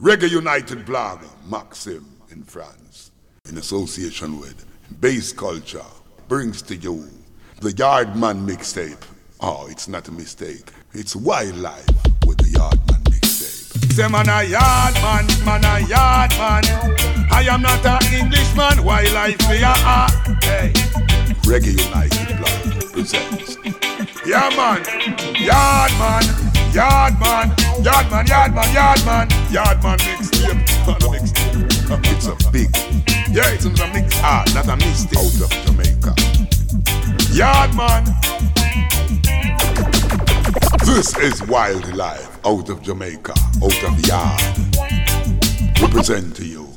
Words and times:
Reggae 0.00 0.30
United 0.30 0.86
blog, 0.86 1.20
Maxim 1.46 2.06
in 2.30 2.42
France, 2.42 3.10
in 3.46 3.58
association 3.58 4.40
with 4.40 4.64
Bass 4.98 5.30
Culture, 5.30 5.84
brings 6.26 6.62
to 6.62 6.74
you 6.74 7.06
the 7.60 7.68
Yardman 7.68 8.46
mixtape. 8.46 9.02
Oh, 9.40 9.66
it's 9.68 9.88
not 9.88 10.08
a 10.08 10.12
mistake. 10.12 10.70
It's 10.94 11.14
wildlife 11.14 11.86
with 12.26 12.38
the 12.38 12.50
Yardman 12.58 13.02
mixtape. 13.12 13.92
Say 13.92 14.08
man 14.08 14.28
a 14.28 14.40
yardman, 14.48 15.44
man 15.44 15.64
a 15.64 15.84
yardman. 15.86 17.30
I 17.30 17.42
am 17.50 17.60
not 17.60 17.84
an 17.84 18.14
Englishman. 18.14 18.82
Wildlife 18.82 19.36
we 19.50 19.62
are. 19.62 20.08
Hey. 20.40 20.72
Reggae 21.44 21.76
United 21.84 22.38
blog 22.38 22.92
presents. 22.92 23.58
Yeah 24.26 24.48
man, 24.56 24.82
yardman, 25.36 26.39
yardman, 26.72 27.50
yardman, 27.82 28.26
yardman, 28.26 28.68
yardman, 28.74 29.28
yardman 29.50 29.98
mixtape, 29.98 30.86
not 30.86 31.02
a 31.02 31.06
mixtape. 31.06 31.70
It's 32.06 32.26
a 32.26 32.50
big 32.50 32.68
Yeah, 33.34 33.50
it's 33.50 33.64
a 33.64 33.70
mix. 33.92 34.14
Ah, 34.22 34.44
not 34.54 34.68
a 34.68 34.76
mistake. 34.76 35.18
out 35.18 35.40
of 35.42 35.50
Jamaica. 35.66 36.14
Yardman, 37.34 38.04
This 40.86 41.16
is 41.18 41.42
Wildlife 41.48 42.38
out 42.46 42.68
of 42.68 42.82
Jamaica, 42.82 43.32
out 43.62 43.84
of 43.84 44.06
Yard. 44.06 44.40
We 45.80 45.88
present 45.88 46.36
to 46.36 46.44
you 46.44 46.68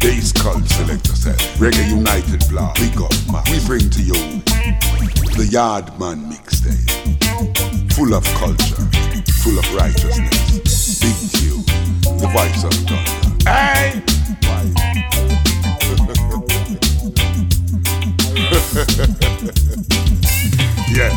Bass 0.00 0.32
Cult 0.32 0.64
Selector 0.66 1.14
Set, 1.14 1.38
Reggae 1.58 1.88
United 1.90 2.48
Blog, 2.48 2.74
Big 2.76 2.96
Up 3.00 3.12
Man. 3.30 3.42
We 3.50 3.64
bring 3.66 3.90
to 3.90 4.02
you 4.02 4.14
the 5.36 5.46
Yardman 5.50 6.30
mixtape, 6.32 7.19
full 8.00 8.14
of 8.14 8.24
culture, 8.32 8.82
full 9.42 9.58
of 9.58 9.74
righteousness. 9.74 11.00
Big 11.00 11.14
Q, 11.32 11.62
the 12.18 12.26
voice 12.32 12.64
of 12.64 12.72
thunder. 12.88 13.20
hey. 13.44 14.00
Yeah, 20.90 21.12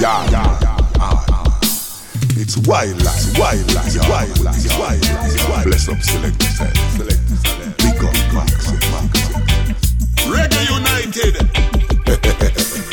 yeah, 0.00 0.30
yeah, 0.30 0.58
yeah. 0.62 0.78
Ah, 0.98 1.24
ah. 1.28 1.60
It's 2.36 2.56
wildlife, 2.58 3.36
wildlife, 3.38 3.96
wildlife, 4.08 4.78
wildlife. 4.78 5.64
Bless 5.64 5.88
up, 5.88 6.00
selector 6.00 6.46
set, 6.46 6.76
selector 6.96 7.36
set. 7.36 7.76
Big 7.76 8.04
up, 8.04 8.14
Maxim, 8.32 8.78
Maxim. 8.92 9.42
Reggae 10.30 10.64
United. 10.78 11.34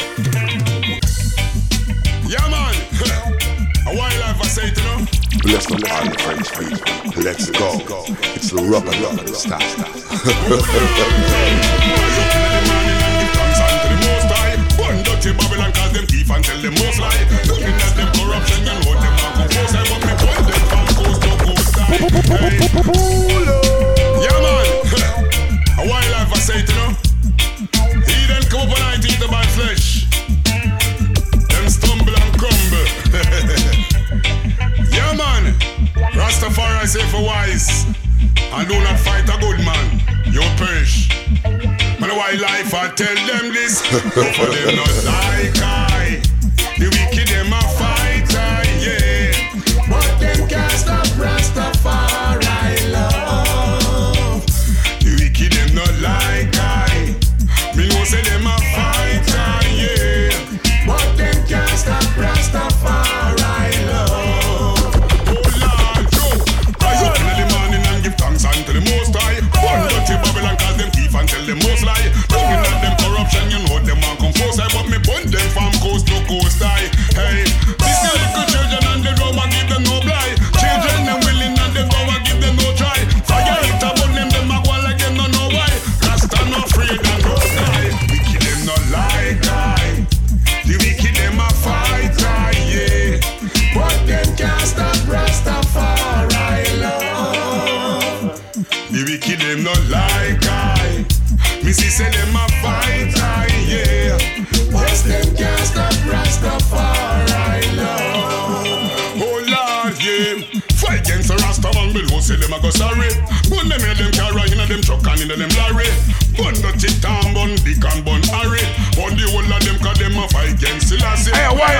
know. 5.48 5.53
Bless 5.53 5.72
up 5.72 5.80
all 5.92 6.09
the 6.09 6.17
French 6.20 6.50
people. 6.52 7.23
Let's 7.23 7.50
go. 7.52 8.03
It's 8.36 8.52
the 8.52 8.62
rubber 8.64 8.92
rubber 9.02 9.28
style. 9.34 9.62
Babylon 15.34 15.73
and 22.75 23.06
Say 36.88 37.06
for 37.12 37.22
wise 37.22 37.84
And 38.54 38.66
do 38.66 38.80
not 38.80 38.98
fight 38.98 39.28
a 39.28 39.38
good 39.42 39.60
man, 39.60 40.00
you'll 40.32 40.56
perish 40.56 41.10
But 42.00 42.10
a 42.10 42.16
wildlife, 42.16 42.74
I 42.74 42.88
tell 42.96 43.14
them 43.28 43.54
this. 43.54 43.86
For 43.92 44.46
them 44.46 44.76
not 44.78 44.96
like 45.04 45.58
I. 45.59 46.22
The 46.80 46.88
wicked, 46.88 47.28
them 47.28 47.52
a 47.52 47.62
fight, 47.76 47.87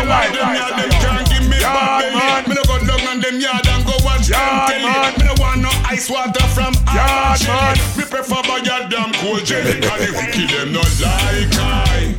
Why, 0.07 0.27
Me 0.29 0.37
them 0.37 0.55
yard, 0.55 0.73
them 0.77 0.91
can't 1.01 1.25
give 1.29 1.45
me 1.47 1.57
belly. 1.59 2.15
man. 2.15 2.43
Me 2.47 2.53
no 2.55 2.63
go 2.67 2.75
down 2.85 3.01
on 3.07 3.17
them 3.21 3.39
yard 3.39 3.67
and 3.67 3.83
go 3.85 3.95
watch 4.03 4.27
them 4.27 4.39
Yard, 4.39 4.69
telly. 4.69 4.83
man. 4.83 5.13
Me 5.17 5.23
no 5.25 5.33
want 5.39 5.61
no 5.61 5.71
ice 5.87 6.09
water 6.09 6.47
from 6.55 6.73
Yard, 6.93 7.41
man. 7.47 7.75
Me 7.97 8.03
prefer 8.05 8.41
buy 8.43 8.59
a 8.63 8.87
damn 8.89 9.11
cold 9.19 9.43
jelly 9.45 9.79
Cause 9.81 9.99
the 10.05 10.11
wicked 10.17 10.49
them 10.51 10.71
not 10.73 10.91
like 10.99 11.55
I 11.59 12.15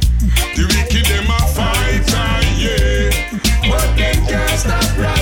The 0.56 0.64
wicked 0.68 1.06
them 1.06 1.28
a 1.30 1.38
fight 1.54 2.08
I, 2.14 2.42
yeah 2.56 3.12
But 3.70 3.88
them 3.96 4.16
can't 4.26 4.58
stop 4.58 4.84
Rastafari 4.96 5.17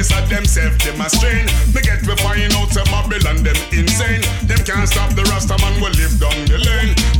At 0.00 0.30
themselves 0.30 0.82
Them 0.82 0.98
a 0.98 1.10
strain 1.10 1.44
They 1.72 1.82
get 1.82 2.00
to 2.04 2.16
find 2.16 2.50
out 2.54 2.72
Say 2.72 2.82
Babylon, 2.84 3.44
them 3.44 3.56
insane. 3.70 4.22
Them 4.48 4.64
can't 4.64 4.88
stop 4.88 5.12
the 5.14 5.22
Rastaman 5.28 5.76
We 5.76 5.90
live 5.92 6.16
down 6.18 6.40
the 6.48 6.56
lane 6.56 7.19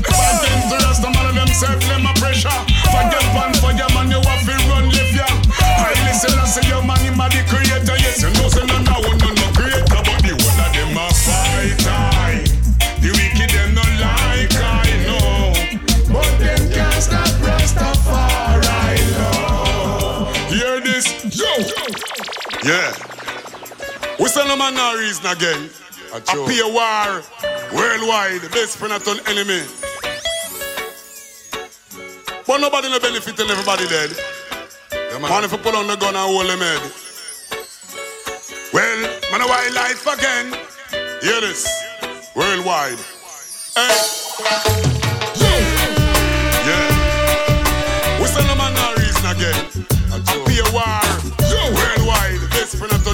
man 25.23 25.37
reason 25.37 25.37
again 25.37 25.71
A 26.15 26.21
A 26.61 26.69
war 26.73 27.23
Worldwide 27.73 28.51
Best 28.53 28.77
friend 28.77 28.93
an 29.07 29.21
enemy 29.27 29.63
But 32.47 32.61
nobody 32.61 32.89
no 32.91 33.01
benefit 33.01 33.39
and 33.39 33.51
everybody 33.51 33.87
dead 33.89 34.11
Man, 35.21 35.45
if 35.45 35.53
you 35.53 35.59
put 35.59 35.75
on 35.75 35.87
the 35.87 35.97
gun 35.97 36.17
and 36.17 36.25
hold 36.25 36.47
him 36.47 36.61
head. 36.61 36.81
Well, 38.73 39.01
man, 39.31 39.41
a 39.43 39.47
wildlife 39.47 40.07
again. 40.07 40.55
Hear 41.21 41.41
this. 41.43 41.69
Worldwide. 42.35 42.99
Hey. 43.77 43.93
Yeah. 46.65 46.89
We 48.21 48.27
send 48.27 48.47
no 48.47 48.55
man 48.55 48.73
no 48.73 48.95
reason 48.97 49.27
again. 49.29 49.87
A 50.15 50.19
be 50.49 50.63
war. 50.73 51.05
Worldwide. 51.75 52.41
This 52.53 52.75
for 52.75 52.89
not 52.89 53.05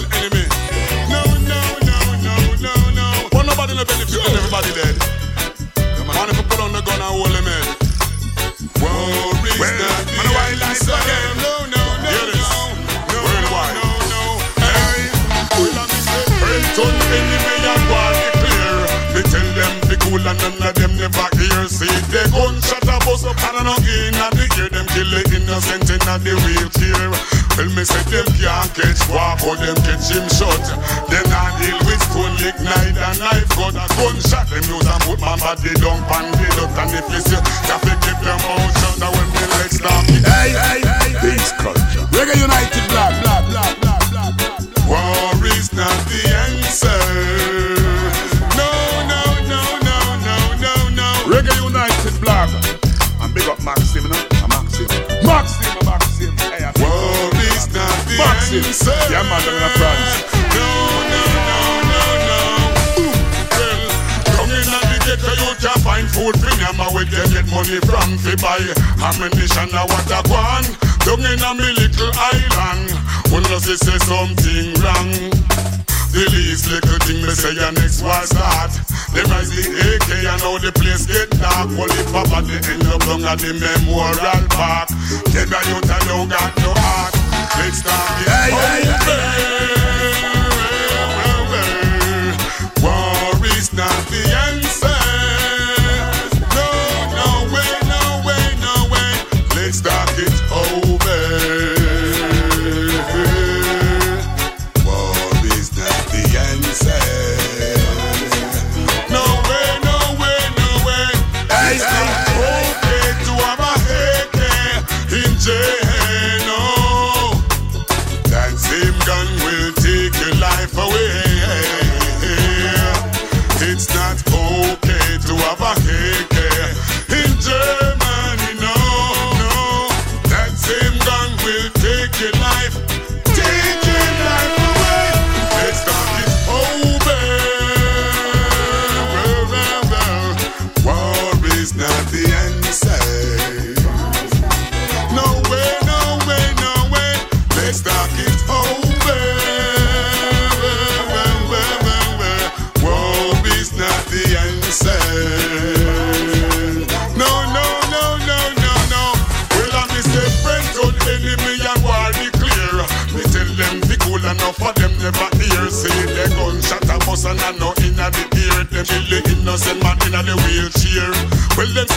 everybody 4.34 4.72
dead. 4.74 4.96
Man 6.06 6.30
if 6.30 6.38
put 6.48 6.60
on 6.60 6.72
the 6.72 6.80
gun 6.82 7.02
and 7.02 7.10
hold 7.10 7.34
him 7.34 7.44
head. 7.44 7.66
Worries 8.78 9.58
well, 9.58 9.74
that 9.76 10.06
the 10.06 10.32
island 10.46 10.78
again. 10.86 11.36
No, 11.42 11.66
no, 11.66 11.82
no, 12.00 12.14
no, 12.16 13.26
no, 13.42 13.90
no. 14.08 14.22
Hey, 14.62 15.10
no, 15.10 15.86
none 20.26 20.40
of 20.40 20.74
them 20.74 20.96
never 20.96 21.28
hear. 21.36 21.68
See 21.68 21.86
the 22.10 22.22
gunshot 22.32 22.85
bust 23.06 23.22
up 23.22 23.38
and 23.38 23.62
no 23.62 23.74
in 23.86 24.18
and 24.18 24.34
they 24.34 24.50
hear 24.58 24.68
them 24.68 24.86
kill 24.90 25.06
the 25.06 25.22
innocent 25.30 25.86
in 25.86 26.02
the 26.02 26.34
wheelchair. 26.42 27.14
Tell 27.54 27.70
me 27.70 27.86
say 27.86 28.02
them 28.10 28.26
can't 28.34 28.68
catch 28.74 29.00
war, 29.06 29.38
but 29.38 29.62
them 29.62 29.78
catch 29.86 30.10
him 30.10 30.26
shot. 30.26 30.58
Then 31.06 31.24
I 31.30 31.54
deal 31.62 31.78
with 31.86 32.02
stone, 32.02 32.34
ignite 32.42 32.98
and 32.98 33.18
knife, 33.22 33.48
got 33.54 33.78
a 33.78 33.86
gunshot. 33.94 34.50
Them 34.50 34.66
use 34.66 34.90
and 34.90 35.02
put 35.06 35.22
my 35.22 35.38
body 35.38 35.72
down, 35.78 36.02
pan 36.10 36.26
the 36.34 36.46
duck 36.58 36.74
and 36.82 36.98
if 36.98 37.06
the 37.06 37.38
got 37.70 37.80
to 37.86 37.94
keep 38.02 38.18
them 38.26 38.42
out 38.42 38.70
shut, 38.82 38.98
and 38.98 39.12
when 39.14 39.28
the 39.30 39.44
legs 39.54 39.78
stop. 39.78 40.02
Hey, 40.26 40.50
hey, 40.58 40.82
hey, 40.82 41.12
peace 41.22 41.54
culture. 41.62 42.04
Reggae 42.10 42.34
United. 42.42 42.85
Answer. 58.58 58.96
Yeah, 59.10 59.22
man, 59.28 59.40
they're 59.44 59.60
in 59.60 59.72
France. 59.76 60.24
No, 60.56 60.68
no, 61.12 61.22
no, 61.46 61.60
no, 61.92 62.02
no. 62.28 62.40
Well, 63.52 63.82
down 64.24 64.50
in 64.50 64.68
the 64.68 64.96
ghetto, 65.04 65.32
you 65.36 65.52
can 65.60 65.78
find 65.84 66.06
food 66.08 66.36
for 66.40 66.54
them, 66.56 66.78
where 66.94 67.04
they 67.04 67.26
get 67.32 67.46
money 67.52 67.80
from 67.84 68.16
fi 68.18 68.34
buy 68.40 68.62
ammunition 69.02 69.68
or 69.76 69.86
what 69.88 70.10
a 70.10 70.20
one. 70.32 70.66
Down 71.04 71.22
in 71.22 71.42
a 71.42 71.50
me 71.54 71.68
little 71.76 72.12
island, 72.16 72.90
when 73.30 73.44
you 73.44 73.58
say 73.60 73.76
say 73.76 73.98
something 74.04 74.72
wrong. 74.80 75.12
The 76.16 76.24
least 76.32 76.70
little 76.70 76.98
thing 77.04 77.20
me 77.20 77.30
say 77.36 77.52
your 77.52 77.72
next 77.72 78.00
war 78.00 78.24
start. 78.24 78.72
Them 79.12 79.28
rise 79.30 79.52
the 79.52 79.68
AK 79.68 80.08
and 80.24 80.40
now 80.40 80.56
the 80.56 80.72
place 80.72 81.04
get 81.04 81.28
dark. 81.36 81.68
Well, 81.76 81.92
if 81.92 82.08
Papa 82.10 82.40
they 82.40 82.56
end 82.72 82.88
up 82.88 83.04
down 83.04 83.24
at 83.24 83.38
the 83.38 83.52
memorial 83.52 84.48
park. 84.48 84.88
Then 85.28 85.48
the 85.52 85.60
youth 85.68 86.08
alone 86.08 86.28
got 86.28 86.56
no 86.56 86.72
heart. 86.72 87.15
Let's 87.58 87.78
start. 87.78 88.28
Hey, 88.28 88.50
hey, 88.52 88.88
over. 88.88 90.35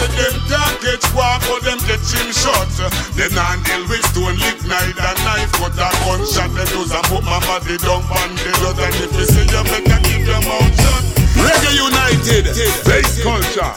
Say 0.07 0.31
them 0.48 0.74
catch 0.80 1.06
walk, 1.12 1.44
but 1.48 1.62
them 1.68 1.80
catch 1.84 2.12
him 2.16 2.31
shot. 2.31 2.68
Then 3.16 3.36
I 3.36 3.60
deal 3.68 3.84
with 3.92 4.04
stone 4.07 4.38
lick 4.40 4.60
night 4.63 4.96
and 4.96 5.19
knife. 5.28 5.51
But 5.60 5.75
that 5.75 5.94
gunshot 6.07 6.51
them 6.56 6.69
use 6.72 6.92
and 6.96 7.06
put 7.12 7.24
my 7.24 7.40
body 7.44 7.75
down 7.84 8.04
on 8.07 8.30
the 8.40 8.51
dot. 8.63 8.80
And 8.80 8.96
if 9.04 9.12
you 9.12 9.25
say 9.28 9.44
you 9.44 9.62
better 9.68 10.00
keep 10.07 10.24
your 10.24 10.42
mouth 10.48 10.72
shut. 10.80 11.04
Reggae 11.36 11.72
United, 11.75 12.46
bass 12.88 13.19
culture. 13.24 13.74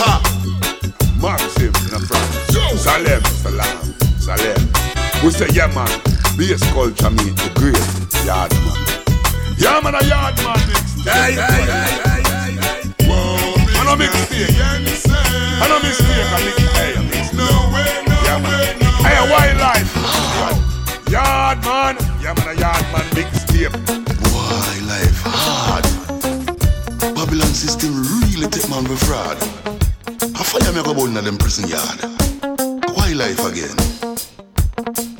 Ha! 0.00 0.12
Maxim 1.20 1.72
in 1.92 2.02
France. 2.06 2.82
Salem, 2.82 3.22
salam, 3.44 3.84
salem. 4.20 4.60
We 5.22 5.30
say, 5.30 5.48
yeah, 5.52 5.66
man, 5.68 5.90
bass 6.36 6.62
culture 6.72 7.10
meet 7.10 7.36
the 7.36 7.50
great 7.56 7.76
yard 8.24 8.52
man. 8.64 8.78
Yeah, 9.58 9.80
man, 9.84 9.94
a 9.94 10.04
yard 10.06 10.36
man 10.38 10.58
mix. 10.68 11.04
Hey, 11.04 11.32
hey, 11.32 11.36
hey, 11.36 11.64
hey, 11.64 12.00
hey, 12.04 12.22
hey. 12.22 12.29
I 13.90 13.94
know 13.94 14.06
mistake. 14.06 14.54
I 14.54 15.66
know 15.66 15.80
mistake. 15.82 16.22
I 16.30 16.38
mix. 16.46 16.62
Hey. 16.78 16.94
No 17.34 17.42
way, 17.74 17.90
no 18.06 18.14
Yeah, 18.22 18.38
way, 18.38 18.78
no 18.78 18.86
Hey, 19.02 19.18
a 19.18 19.26
wildlife. 19.26 19.90
Yard 21.10 21.58
man. 21.64 21.98
Yeah, 22.22 22.34
man, 22.38 22.46
a 22.46 22.60
yard 22.60 22.86
man 22.94 23.06
mixtape. 23.18 23.74
Wildlife 24.32 25.20
hard. 25.26 25.84
Babylon 27.16 27.52
system 27.52 27.90
really 28.22 28.46
take 28.46 28.70
man 28.70 28.84
for 28.86 28.94
fraud. 28.94 29.38
I 30.38 30.44
fire 30.44 30.72
me 30.72 30.82
go 30.84 30.94
burn 30.94 31.16
in 31.16 31.24
them 31.24 31.36
prison 31.36 31.66
yard. 31.66 31.98
Wildlife 32.94 33.42
again. 33.44 33.76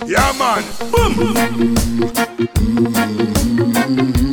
Yeah, 0.06 0.30
man. 0.38 0.62
Hey, 3.82 4.29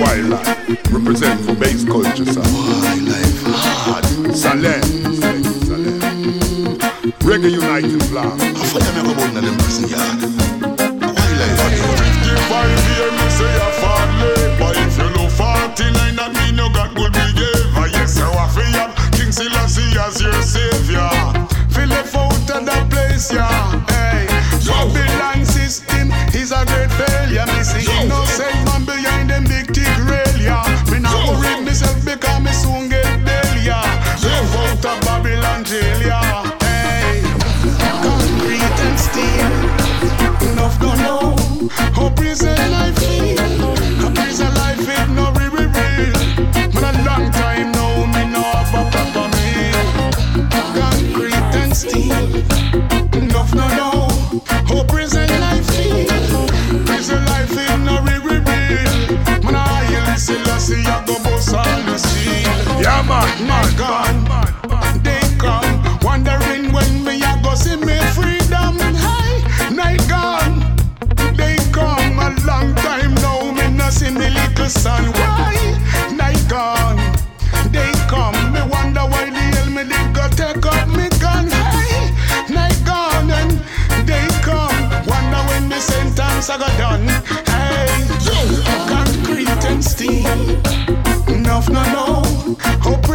wildlife. 0.00 0.92
Represent 0.92 1.40
for 1.40 1.54
bass 1.54 1.84
culture, 1.84 2.24
sir. 2.24 2.42
Wildlife 2.42 3.36
hard. 3.86 4.04
Salem. 4.34 4.82
Salem. 5.14 6.00
Reggae 7.26 7.50
United 7.50 8.02
flag. 8.04 8.40
I 8.40 8.64
me 8.94 9.14
go 9.14 9.26
them 9.40 9.56
prison 9.58 9.88
yard. 9.88 10.15
the. 74.68 75.12
Why 75.12 75.54
night 76.12 76.42
gone? 76.48 76.96
They 77.70 77.92
come. 78.08 78.34
Me 78.52 78.62
wonder 78.62 79.02
why 79.02 79.30
the 79.30 79.44
hell 79.54 79.70
me 79.70 79.82
they 79.84 80.12
got 80.12 80.32
take 80.32 80.66
up 80.66 80.88
me 80.88 81.08
gun. 81.20 81.46
Hey, 81.48 82.10
night 82.52 82.80
gone 82.84 83.30
and 83.30 83.52
they 84.08 84.26
come. 84.42 84.90
Wonder 85.06 85.42
when 85.48 85.68
the 85.68 85.78
sentence 85.78 86.50
I 86.50 86.58
got 86.58 86.76
done. 86.78 87.06
Hey, 87.46 87.86
concrete 88.88 89.64
and 89.70 89.84
steel. 89.84 90.40
Enough, 91.28 91.68
no, 91.68 91.82
no. 91.96 92.06
Hope 92.80 93.05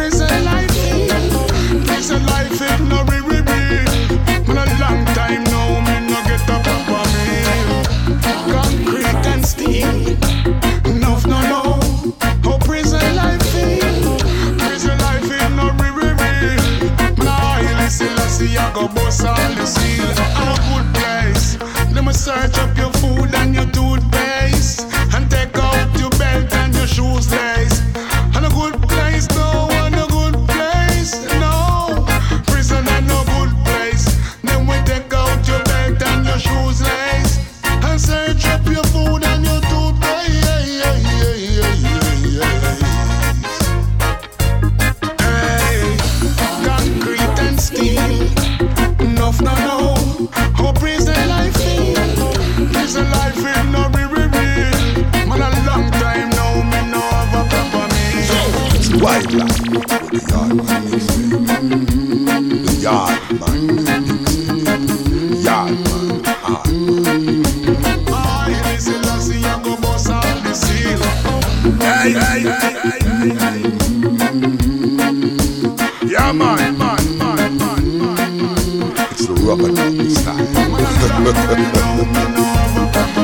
Robert 79.42 79.74
style. 80.10 80.36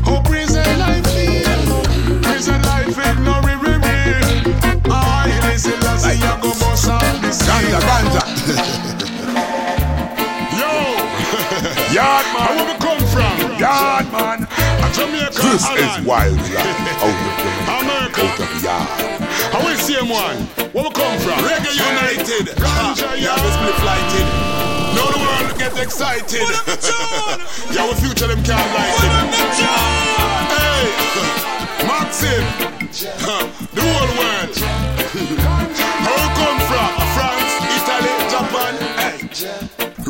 Who 0.05 0.21
prison 0.21 0.79
life 0.79 1.05
feel? 1.07 1.81
Prison 2.21 2.61
life 2.61 2.97
ignore 2.97 3.41
ah, 3.41 3.49
it, 3.49 3.57
real. 3.63 3.81
I 4.91 4.93
listen, 5.49 5.73
I 5.81 5.97
see 5.97 6.13
you 6.13 6.35
go 6.41 6.53
boss 6.59 6.87
on 6.87 7.21
this. 7.21 7.41
Ganja, 7.41 7.79
ganja. 7.81 8.23
Yard 11.93 12.25
man, 12.33 12.55
where 12.55 12.67
we 12.67 12.77
come 12.79 13.01
from? 13.07 13.33
Yard 13.59 14.05
man, 14.11 14.43
a 14.43 14.93
Jamaica. 14.93 15.41
This 15.41 15.63
Holland. 15.63 16.01
is 16.01 16.05
wild 16.05 16.37
life 16.37 16.77
out 17.01 17.01
of 17.01 17.83
America. 17.83 18.21
out 18.21 18.39
of 18.39 18.63
yard. 18.63 19.17
How 19.51 19.65
we 19.65 19.75
see 19.75 19.95
him 19.95 20.09
one? 20.09 20.66
we 20.87 20.93
come 20.93 21.19
from. 21.19 21.39
Reggae 21.43 21.73
United. 21.75 22.55
Ganja, 22.55 23.09
yeah, 23.19 23.35
we 23.43 23.49
split 23.51 23.75
flighted. 23.83 24.27
Now 24.95 25.07
the 25.11 25.19
world 25.19 25.57
get 25.57 25.77
excited. 25.83 26.47
yeah, 27.75 27.87
we 27.87 27.93
future 27.95 28.27
them 28.27 28.43
can't 28.43 28.69
like 28.73 28.95
it. 29.03 29.11
Hey, 30.53 30.85
Maxim. 31.87 32.43
the 33.75 33.81
whole 33.83 34.13
world. 34.19 34.55
How 36.05 36.15
we 36.21 36.27
come 36.39 36.59
from? 36.69 36.91
France, 37.15 37.53
Italy, 37.75 38.13
Japan. 38.31 38.73
Hey. 39.01 39.17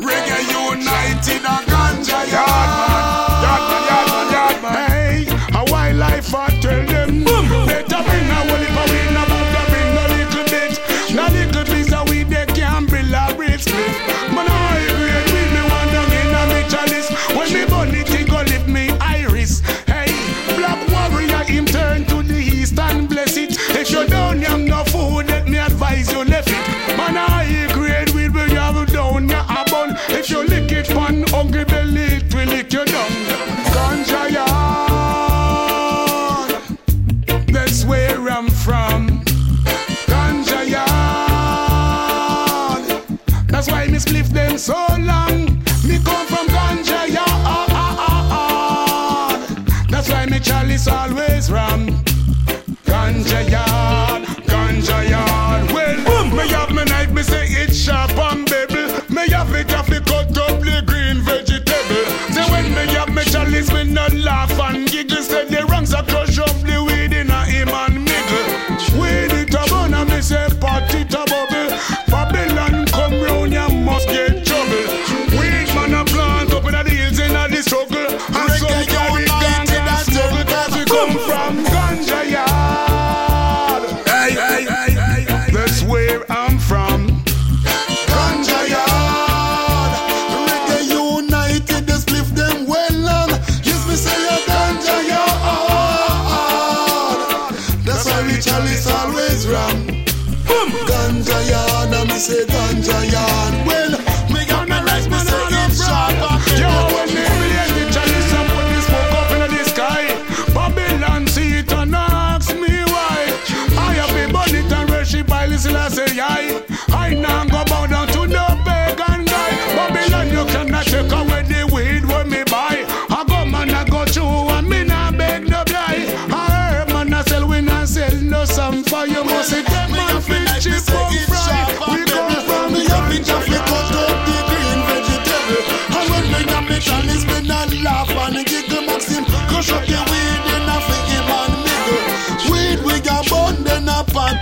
Reggae 0.07 0.41
United 0.51 1.43
and 1.45 1.65
Ganja 1.67 2.19
Yard. 2.31 2.69
Yeah. 2.91 2.96
always 50.87 51.51
ram. 51.51 51.87
Ganja 52.85 53.41
yard, 53.49 54.23
ganja 54.47 55.09
yard. 55.09 55.71
Well, 55.71 55.97
boom, 56.05 56.35
me 56.37 56.47
have 56.49 56.71
my 56.73 56.83
knife, 56.83 57.11
me 57.11 57.23
say 57.23 57.45
it's 57.47 57.77
sharp 57.77 58.17
and 58.17 58.49
bevel. 58.49 58.87
Me 59.09 59.27
have 59.29 59.53
it 59.53 59.73
off 59.73 59.87
the 59.87 59.99
cut 60.01 60.37
up 60.37 60.59
the 60.61 60.83
green 60.85 61.21
vegetable. 61.21 62.05
Then 62.33 62.51
when 62.51 62.65
me 62.75 62.93
have 62.93 63.13
my 63.13 63.23
chalice, 63.23 63.71
me 63.73 63.83
not 63.83 64.13
laugh 64.13 64.57
and 64.59 64.89
giggle. 64.89 65.21
Say 65.21 65.45
the 65.45 65.65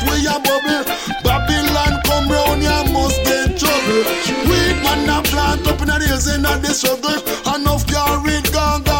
we 0.09 0.27
a 0.27 0.39
bubble. 0.39 0.83
Babylon 1.23 2.01
come 2.05 2.29
round, 2.29 2.61
you 2.63 2.93
must 2.93 3.23
get 3.23 3.57
trouble. 3.57 4.03
Weed 4.47 4.77
man 4.83 5.09
a 5.09 5.21
plant 5.23 5.67
up 5.67 5.79
in 5.81 5.87
the 5.87 5.97
hills 6.07 6.27
in 6.27 6.41
the 6.43 6.73
struggle. 6.73 7.19
Enough 7.55 7.85
car 7.87 8.21
gone. 8.83 8.94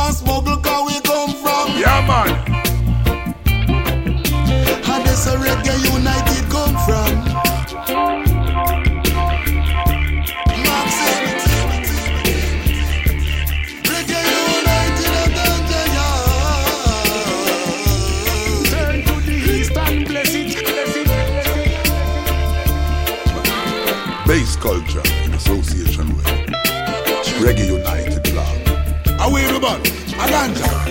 Alan, 29.66 29.82
Alanca. 30.20 30.85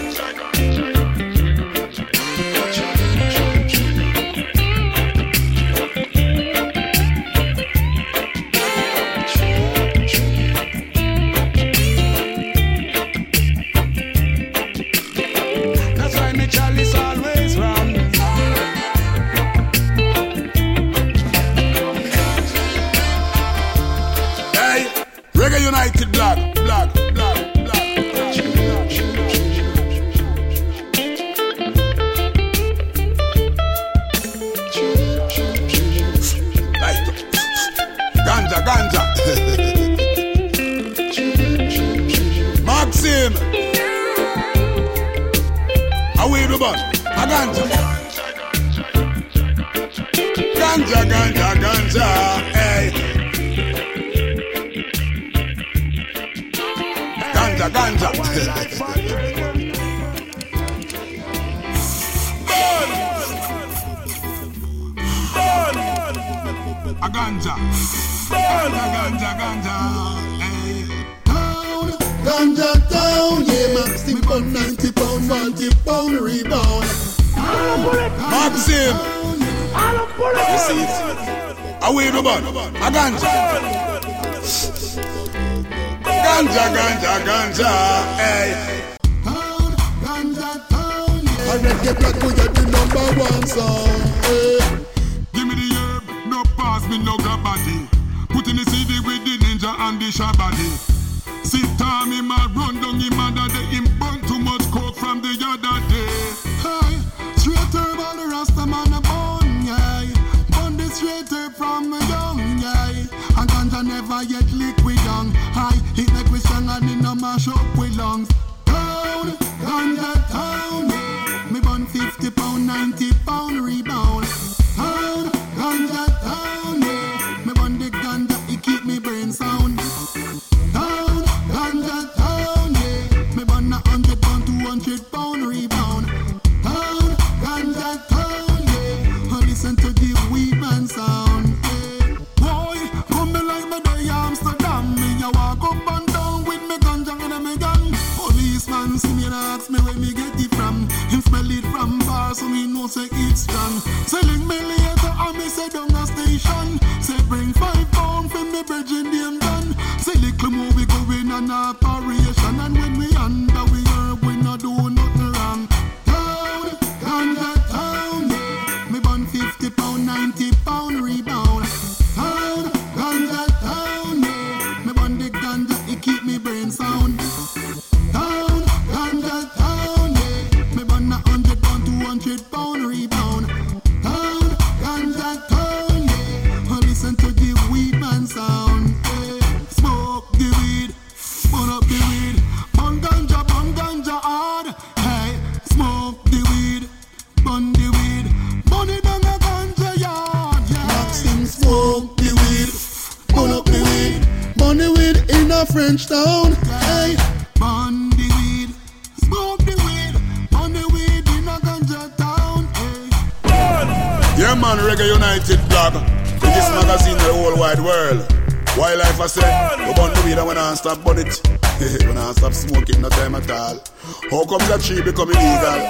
tree 224.84 225.00
becoming 225.00 225.36
legal, 225.36 225.80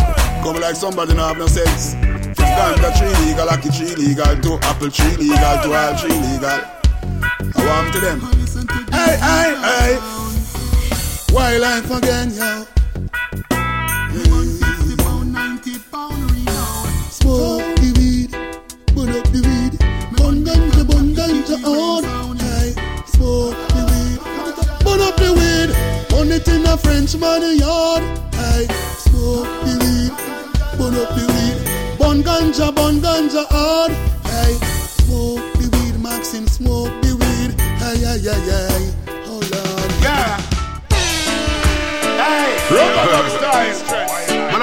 Come 0.42 0.61
like 0.61 0.76
somebody 0.76 1.14
not 1.14 1.35
have 1.35 1.38
no 1.38 1.46
sense. 1.48 1.94
Fifth 2.38 2.54
Ganja 2.54 2.96
tree 2.96 3.26
legal, 3.26 3.46
Lucky 3.46 3.70
tree 3.70 3.94
legal, 3.96 4.37
two 4.40 4.54
apple 4.62 4.90
tree 4.90 5.16
legal, 5.16 5.59
two 5.62 5.74
all 5.74 5.96
tree 5.98 6.14
legal. 6.14 6.61
I 7.57 7.66
want 7.66 7.92
to 7.94 8.00
them. 8.00 8.20
Hey, 8.92 9.18
hey, 9.18 9.50
hey. 9.66 9.98
Wildlife 11.35 11.90
again, 11.90 12.30
yo. 12.30 12.66
Smoke 17.11 17.76
the 17.80 17.90
weed, 17.98 18.30
burn 18.94 19.11
up 19.11 19.24
the 19.33 19.40
weed, 19.42 19.74
bun 20.16 20.44
ganja, 20.44 20.87
bun 20.87 21.14
smoke 23.07 23.57
the 23.74 23.83
weed, 23.90 24.20
burn 24.85 25.00
up 25.00 25.16
the 25.16 25.33
weed, 25.33 25.70
in 26.48 26.66
a 26.66 26.76
French 26.76 27.16
money. 27.16 27.63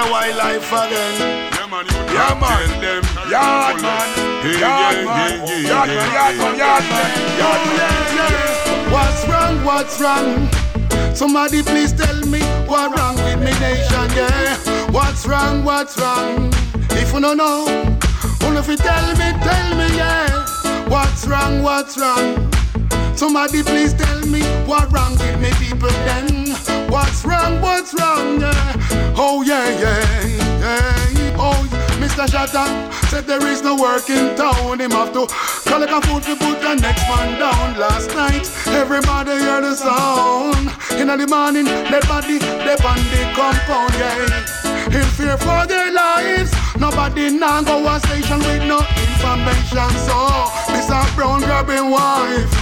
A 0.02 0.10
wildlife 0.10 0.72
again. 0.72 1.52
Yeah, 1.54 1.66
man, 1.70 1.86
you 1.86 2.14
Yeah, 2.14 2.34
man. 2.40 2.68
tell 2.68 2.80
them. 2.80 3.02
Yard 3.30 3.82
man, 3.82 4.10
yard 4.58 5.06
man, 5.06 5.64
yard 5.64 5.88
man, 5.88 6.08
yard 6.18 6.34
man, 6.38 6.58
yard 6.58 6.84
man, 6.88 7.10
yard 7.38 8.04
man. 8.16 8.92
What's 8.92 9.22
wrong? 9.28 9.64
What's 9.64 10.00
wrong? 10.00 10.48
Somebody 11.14 11.62
please 11.62 11.92
tell 11.92 12.20
me 12.26 12.40
what 12.66 12.96
wrong 12.98 13.14
with 13.16 13.38
me 13.38 13.52
nation, 13.60 14.10
yeah. 14.16 14.56
What's 14.90 15.24
wrong? 15.26 15.62
What's 15.62 15.96
wrong? 15.98 16.50
If 16.90 17.12
you 17.14 17.20
don't 17.20 17.36
know, 17.36 17.66
only 18.42 18.58
if 18.60 18.68
you 18.68 18.76
tell 18.76 19.06
me, 19.16 19.32
tell 19.46 19.76
me, 19.76 19.96
yeah. 19.96 20.44
What's 20.88 21.26
wrong? 21.28 21.62
What's 21.62 21.96
wrong? 21.96 22.50
Somebody 23.14 23.62
please 23.62 23.94
tell 23.94 24.20
me 24.26 24.42
what 24.66 24.90
wrong 24.92 25.12
with 25.12 25.40
me 25.40 25.50
people 25.64 25.90
then. 26.06 26.41
What's 26.92 27.24
wrong? 27.24 27.58
What's 27.62 27.94
wrong? 27.94 28.38
Yeah. 28.38 29.14
Oh 29.16 29.40
yeah, 29.40 29.66
yeah, 29.80 30.26
yeah. 30.60 31.36
Oh, 31.40 31.56
Mr. 31.96 32.28
Shatter 32.28 32.68
said 33.08 33.24
there 33.24 33.46
is 33.46 33.62
no 33.62 33.76
work 33.76 34.10
in 34.10 34.36
town. 34.36 34.78
Him 34.78 34.90
have 34.90 35.10
to 35.14 35.26
collect 35.64 35.90
a 35.90 36.06
food 36.06 36.22
to 36.24 36.36
put 36.36 36.60
the 36.60 36.74
next 36.74 37.08
man 37.08 37.40
down. 37.40 37.80
Last 37.80 38.12
night, 38.14 38.44
everybody 38.76 39.40
hear 39.40 39.62
the 39.62 39.74
sound. 39.74 40.68
In 41.00 41.08
the 41.08 41.26
morning, 41.26 41.64
their 41.64 42.02
body, 42.02 42.36
they 42.36 42.76
on 42.84 43.00
compound, 43.32 43.94
yeah. 43.96 44.92
In 44.92 45.08
fear 45.16 45.38
for 45.38 45.64
their 45.66 45.90
lives, 45.94 46.52
nobody 46.78 47.30
now 47.30 47.62
go 47.62 47.88
a 47.88 48.00
station 48.00 48.38
with 48.40 48.68
no 48.68 48.84
information. 49.00 49.88
So, 50.04 50.18
Mr. 50.68 51.00
Brown 51.16 51.40
grabbing 51.40 51.88
wife. 51.88 52.52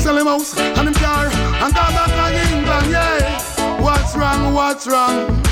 Sell 0.00 0.16
him 0.16 0.26
house 0.26 0.56
and 0.56 0.88
him 0.88 0.94
car 0.94 1.26
and 1.28 1.74
come 1.74 1.92
back 1.92 2.08
to 2.08 2.48
England, 2.48 2.90
yeah. 2.90 3.53
What's 3.84 4.16
wrong, 4.16 4.54
what's 4.54 4.86
wrong? 4.86 5.44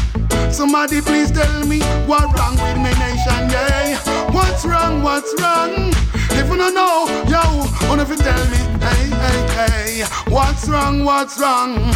Somebody 0.50 1.02
please 1.02 1.30
tell 1.30 1.66
me 1.66 1.80
what 2.08 2.32
wrong 2.34 2.54
with 2.54 2.78
my 2.78 2.90
nation, 2.98 3.50
yeah. 3.50 3.98
What's 4.32 4.64
wrong, 4.64 5.02
what's 5.02 5.38
wrong? 5.38 5.92
If 6.30 6.48
you 6.48 6.56
don't 6.56 6.72
know, 6.72 7.08
yo, 7.28 7.42
wanna 7.86 8.08
you 8.08 8.16
tell 8.16 8.44
me, 8.48 8.56
hey, 8.80 9.10
hey, 9.24 10.00
hey, 10.00 10.04
what's 10.28 10.66
wrong, 10.66 11.04
what's 11.04 11.38
wrong? 11.38 11.92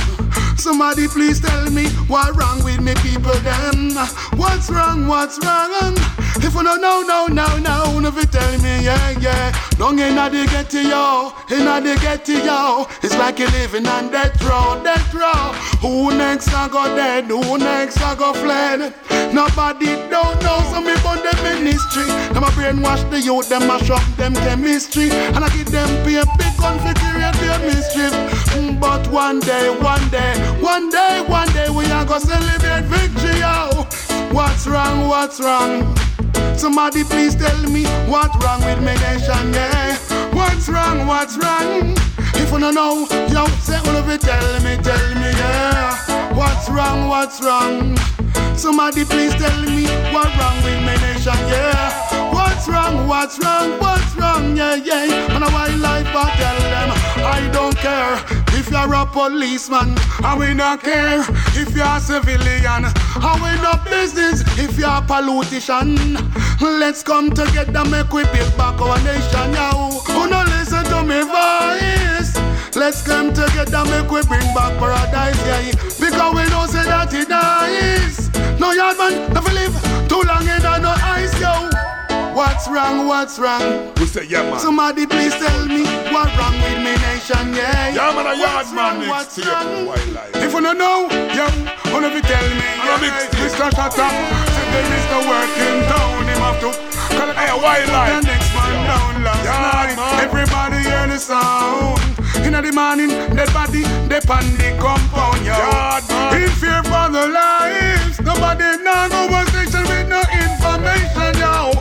Somebody 0.58 1.08
please 1.08 1.40
tell 1.40 1.70
me 1.70 1.86
what 2.06 2.36
wrong 2.36 2.62
with 2.62 2.82
me 2.82 2.92
people 2.96 3.32
them. 3.40 3.96
What's 4.36 4.68
wrong, 4.68 5.06
what's 5.06 5.42
wrong? 5.42 5.96
If 6.38 6.54
you 6.54 6.62
don't 6.62 6.80
know, 6.80 7.02
no, 7.02 7.26
no, 7.26 7.58
no, 7.58 8.08
if 8.08 8.14
you 8.16 8.26
tell 8.26 8.52
me, 8.58 8.84
yeah, 8.84 9.10
yeah. 9.18 9.52
Long 9.78 9.98
inna 9.98 10.30
the 10.30 10.46
get 10.46 10.70
to 10.70 10.80
yo, 10.82 11.32
inna 11.50 11.80
the 11.80 11.98
get 12.00 12.24
to 12.26 12.32
yo. 12.44 12.86
It's 13.02 13.16
like 13.18 13.38
you 13.38 13.46
living 13.48 13.86
on 13.86 14.10
death 14.10 14.40
row, 14.44 14.80
death 14.82 15.12
row. 15.14 15.52
Who 15.80 16.16
next 16.16 16.52
I 16.54 16.68
go 16.68 16.84
dead? 16.94 17.24
Who 17.26 17.58
next 17.58 18.00
I 18.00 18.14
go 18.14 18.32
fled? 18.32 18.94
Nobody 19.34 19.86
don't 20.08 20.40
know, 20.42 20.60
so 20.72 20.80
me 20.80 20.94
burn 21.04 21.20
the 21.24 21.34
ministry. 21.42 22.04
Them 22.32 22.44
a 22.44 22.50
brainwash 22.56 23.08
the 23.10 23.20
youth, 23.20 23.48
them 23.48 23.66
mash 23.66 23.90
up 23.90 24.02
them 24.16 24.34
chemistry, 24.34 25.10
and 25.10 25.44
I 25.44 25.48
give 25.50 25.70
them 25.70 25.88
pay 26.04 26.16
a 26.16 26.24
big 26.38 26.56
gun 26.58 26.78
for 26.78 26.94
create 27.00 27.34
their 27.34 27.58
mischief. 27.60 28.12
Mm, 28.56 28.78
But 28.80 29.06
one 29.10 29.40
day, 29.40 29.68
one 29.80 30.08
day, 30.10 30.34
one 30.60 30.90
day, 30.90 31.22
one 31.28 31.52
day, 31.52 31.68
we 31.70 31.84
are 31.90 32.04
gonna 32.04 32.20
celebrate 32.20 32.84
victory, 32.84 33.40
yo. 33.40 33.86
What's 34.32 34.66
wrong? 34.66 35.08
What's 35.08 35.40
wrong? 35.40 35.96
Somebody 36.56 37.04
please 37.04 37.34
tell 37.34 37.62
me 37.70 37.84
what 38.08 38.30
wrong 38.42 38.64
with 38.64 38.82
my 38.82 38.94
nation, 38.94 39.52
yeah. 39.52 39.96
What's 40.32 40.68
wrong, 40.68 41.06
what's 41.06 41.36
wrong? 41.36 41.94
If 42.34 42.52
you 42.52 42.58
don't 42.58 42.74
know, 42.74 43.06
yo, 43.32 43.46
say 43.60 43.78
all 43.78 43.96
of 43.96 44.08
it, 44.08 44.20
tell 44.20 44.60
me, 44.62 44.76
tell 44.82 45.14
me, 45.14 45.30
yeah. 45.36 46.34
What's 46.34 46.68
wrong, 46.68 47.08
what's 47.08 47.42
wrong? 47.42 47.96
Somebody 48.56 49.04
please 49.04 49.34
tell 49.34 49.62
me 49.62 49.84
what 50.12 50.30
wrong 50.38 50.56
with 50.64 50.80
my 50.84 50.96
nation, 50.96 51.38
yeah. 51.48 52.32
What's 52.32 52.68
wrong, 52.68 53.06
what's 53.06 53.38
wrong, 53.38 53.78
what's 53.78 54.14
wrong, 54.16 54.56
yeah, 54.56 54.74
yeah. 54.76 55.34
And 55.34 55.44
a 55.44 55.48
wildlife, 55.48 56.06
I 56.08 56.30
tell 56.40 56.60
them, 56.72 56.95
I 57.26 57.50
don't 57.52 57.76
care 57.76 58.14
if 58.58 58.70
you're 58.70 58.94
a 58.94 59.04
policeman, 59.04 59.94
and 60.24 60.38
we 60.38 60.54
not 60.54 60.82
care 60.82 61.20
if 61.58 61.74
you're 61.74 61.84
a 61.84 62.00
civilian, 62.00 62.84
and 62.86 63.38
we 63.42 63.50
no 63.60 63.74
business 63.90 64.42
if 64.56 64.78
you're 64.78 64.88
a 64.88 65.02
politician. 65.02 65.96
Let's 66.60 67.02
come 67.02 67.30
together, 67.30 67.84
make 67.84 68.12
we 68.12 68.22
build 68.30 68.56
back 68.56 68.80
our 68.80 68.98
nation, 69.02 69.52
yo. 69.54 69.90
Who 70.14 70.30
no 70.30 70.44
listen 70.54 70.84
to 70.84 71.02
me 71.02 71.22
voice? 71.26 72.32
Let's 72.76 73.02
come 73.02 73.34
together, 73.34 73.84
make 73.84 74.10
we 74.10 74.22
bring 74.22 74.46
back 74.54 74.78
paradise, 74.78 75.36
yeah. 75.46 75.72
Because 75.98 76.34
we 76.34 76.44
know 76.48 76.66
say 76.66 76.84
that 76.84 77.12
it 77.12 77.28
dies. 77.28 78.30
No 78.60 78.72
yard 78.72 78.96
man, 78.98 79.32
never 79.34 79.52
live 79.52 79.74
too 80.08 80.22
long 80.22 80.46
in 80.46 80.62
no 80.62 80.94
ice, 81.02 81.38
yo. 81.40 81.75
What's 82.36 82.68
wrong? 82.68 83.08
What's 83.08 83.38
wrong? 83.38 83.94
We 83.96 84.04
say, 84.04 84.24
yeah, 84.28 84.42
man. 84.44 84.60
Somebody 84.60 85.06
please 85.06 85.32
tell 85.32 85.64
me 85.64 85.84
what 86.12 86.28
wrong 86.36 86.52
with 86.60 86.84
me 86.84 86.92
nation, 87.00 87.56
yeah. 87.56 87.96
Yeah, 87.96 88.12
man, 88.12 88.28
a 88.28 88.36
yard 88.36 88.68
What's 88.68 88.72
man 88.76 89.00
wrong? 89.00 89.08
next 89.08 89.40
What's 89.40 89.88
wildlife. 89.88 90.36
If 90.36 90.52
you 90.52 90.60
don't 90.60 90.76
know, 90.76 91.08
yo, 91.32 91.48
wanna 91.88 92.12
be 92.12 92.20
tell 92.20 92.44
me, 92.52 92.60
yeah. 92.60 93.00
Mr. 93.40 93.72
Tata, 93.72 94.04
is 94.12 95.06
no 95.08 95.18
working 95.24 95.80
down, 95.88 96.28
him 96.28 96.40
have 96.44 96.60
to 96.60 96.70
collect 97.16 97.38
Hey, 97.40 97.48
a 97.48 97.56
wildlife. 97.56 98.20
The 98.20 98.28
next 98.28 98.52
man 98.52 98.76
down 98.84 99.24
last 99.24 99.44
Yard 99.48 99.88
night. 99.88 99.96
man. 99.96 100.24
Everybody 100.28 100.78
hear 100.84 101.06
the 101.08 101.16
sound. 101.16 101.96
In 102.44 102.52
the 102.52 102.70
morning, 102.76 103.08
dead 103.32 103.48
body, 103.56 103.80
they 104.12 104.20
pan 104.20 104.44
the 104.60 104.76
compound, 104.76 105.40
yo. 105.40 105.56
Yard 105.56 106.04
man. 106.12 106.42
In 106.42 106.50
fear 106.60 106.82
for 106.84 107.08
their 107.08 107.32
lives, 107.32 108.20
nobody 108.20 108.76
now 108.84 109.08
go 109.08 109.24
one 109.32 109.46
station 109.48 109.88
with 109.88 110.04
no 110.06 110.20
information, 110.36 111.32
yo. 111.40 111.72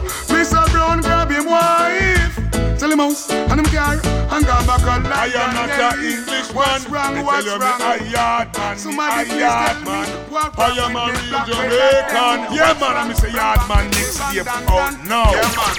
Tell 3.06 3.14
house 3.14 3.30
and 3.30 3.60
him 3.60 3.66
car 3.66 3.94
and 3.94 4.46
go 4.46 4.56
back 4.66 4.82
alive. 4.82 5.06
I 5.06 5.30
am 5.38 5.54
not 5.54 5.70
yeah. 5.70 5.94
a 5.94 6.02
English 6.02 6.50
What's 6.58 6.90
man. 6.90 7.14
wrong? 7.14 7.26
What's 7.26 7.46
tell 7.46 7.54
you 7.54 7.62
wrong? 7.62 7.78
me 7.78 7.86
a 7.86 8.10
yard 8.10 8.58
man. 8.58 8.78
Somebody 8.80 9.14
me 9.14 9.30
please 9.30 9.42
yard 9.46 9.70
tell 9.70 9.78
me 9.78 9.86
man. 9.86 10.10
what 10.34 10.58
I 10.58 10.74
am 10.74 10.96
a 10.98 11.06
real 11.14 11.38
Jamaican. 11.46 12.38
Yeah, 12.50 12.74
man. 12.82 12.98
I'm 12.98 13.14
a 13.14 13.30
yard 13.30 13.62
man 13.70 13.86
next 13.94 14.18
year. 14.34 14.42
Oh 14.50 14.90
no. 15.06 15.22
Yeah, 15.38 15.46
man. 15.54 15.78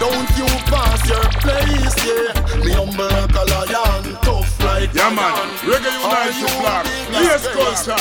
Don't 0.00 0.30
you 0.40 0.48
pass 0.72 1.04
your 1.04 1.28
place, 1.44 1.96
yeah. 2.00 2.32
Me 2.64 2.72
humble 2.72 3.12
like 3.12 3.36
a 3.36 3.44
lion, 3.44 4.16
tough 4.24 4.48
like 4.64 4.88
Yeah, 4.96 5.12
a 5.12 5.20
man. 5.20 5.52
Reggae 5.68 5.92
Are 6.00 6.32
Unite 6.32 6.40
the 6.40 6.48
flag. 6.56 6.88
Yes, 7.12 7.44
black 7.52 7.76
culture. 7.84 8.00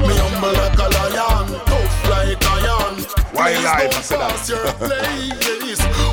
Me 0.00 0.16
humble 0.16 0.56
like 0.56 0.80
a 0.80 0.88
lion, 0.88 1.52
tough 1.68 2.08
like 2.08 2.40
a 2.40 2.56
lion. 2.64 2.83
Wildlife, 3.34 3.96
I 3.96 4.02
said 4.02 4.18
that. 4.18 5.04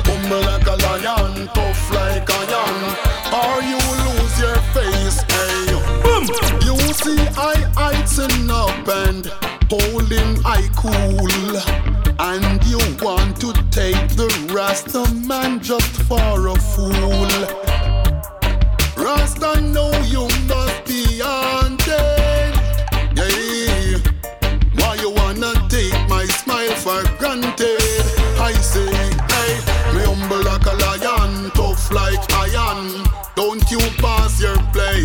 Humble 0.06 0.40
like 0.40 0.66
a 0.66 0.76
lion, 0.82 1.48
tough 1.54 1.90
like 1.92 2.28
a 2.28 2.40
lion. 2.50 2.96
Or 3.32 3.62
you 3.62 3.78
lose 4.02 4.36
your 4.40 4.58
face, 4.74 5.22
hey. 5.30 5.72
Boom. 6.02 6.24
You 6.66 6.76
see 6.92 7.22
I 7.36 7.56
heighten 7.76 8.50
up 8.50 8.88
and 8.88 9.26
holding 9.70 10.40
I 10.44 10.68
cool. 10.76 11.56
And 12.18 12.62
you 12.64 12.78
want 13.04 13.40
to 13.40 13.52
take 13.70 14.08
the 14.16 14.28
Rasta 14.52 15.12
man 15.26 15.60
just 15.60 16.02
for 16.02 16.48
a 16.48 16.54
fool. 16.54 17.30
Rasta 18.96 19.60
know 19.60 19.92
you 20.02 20.31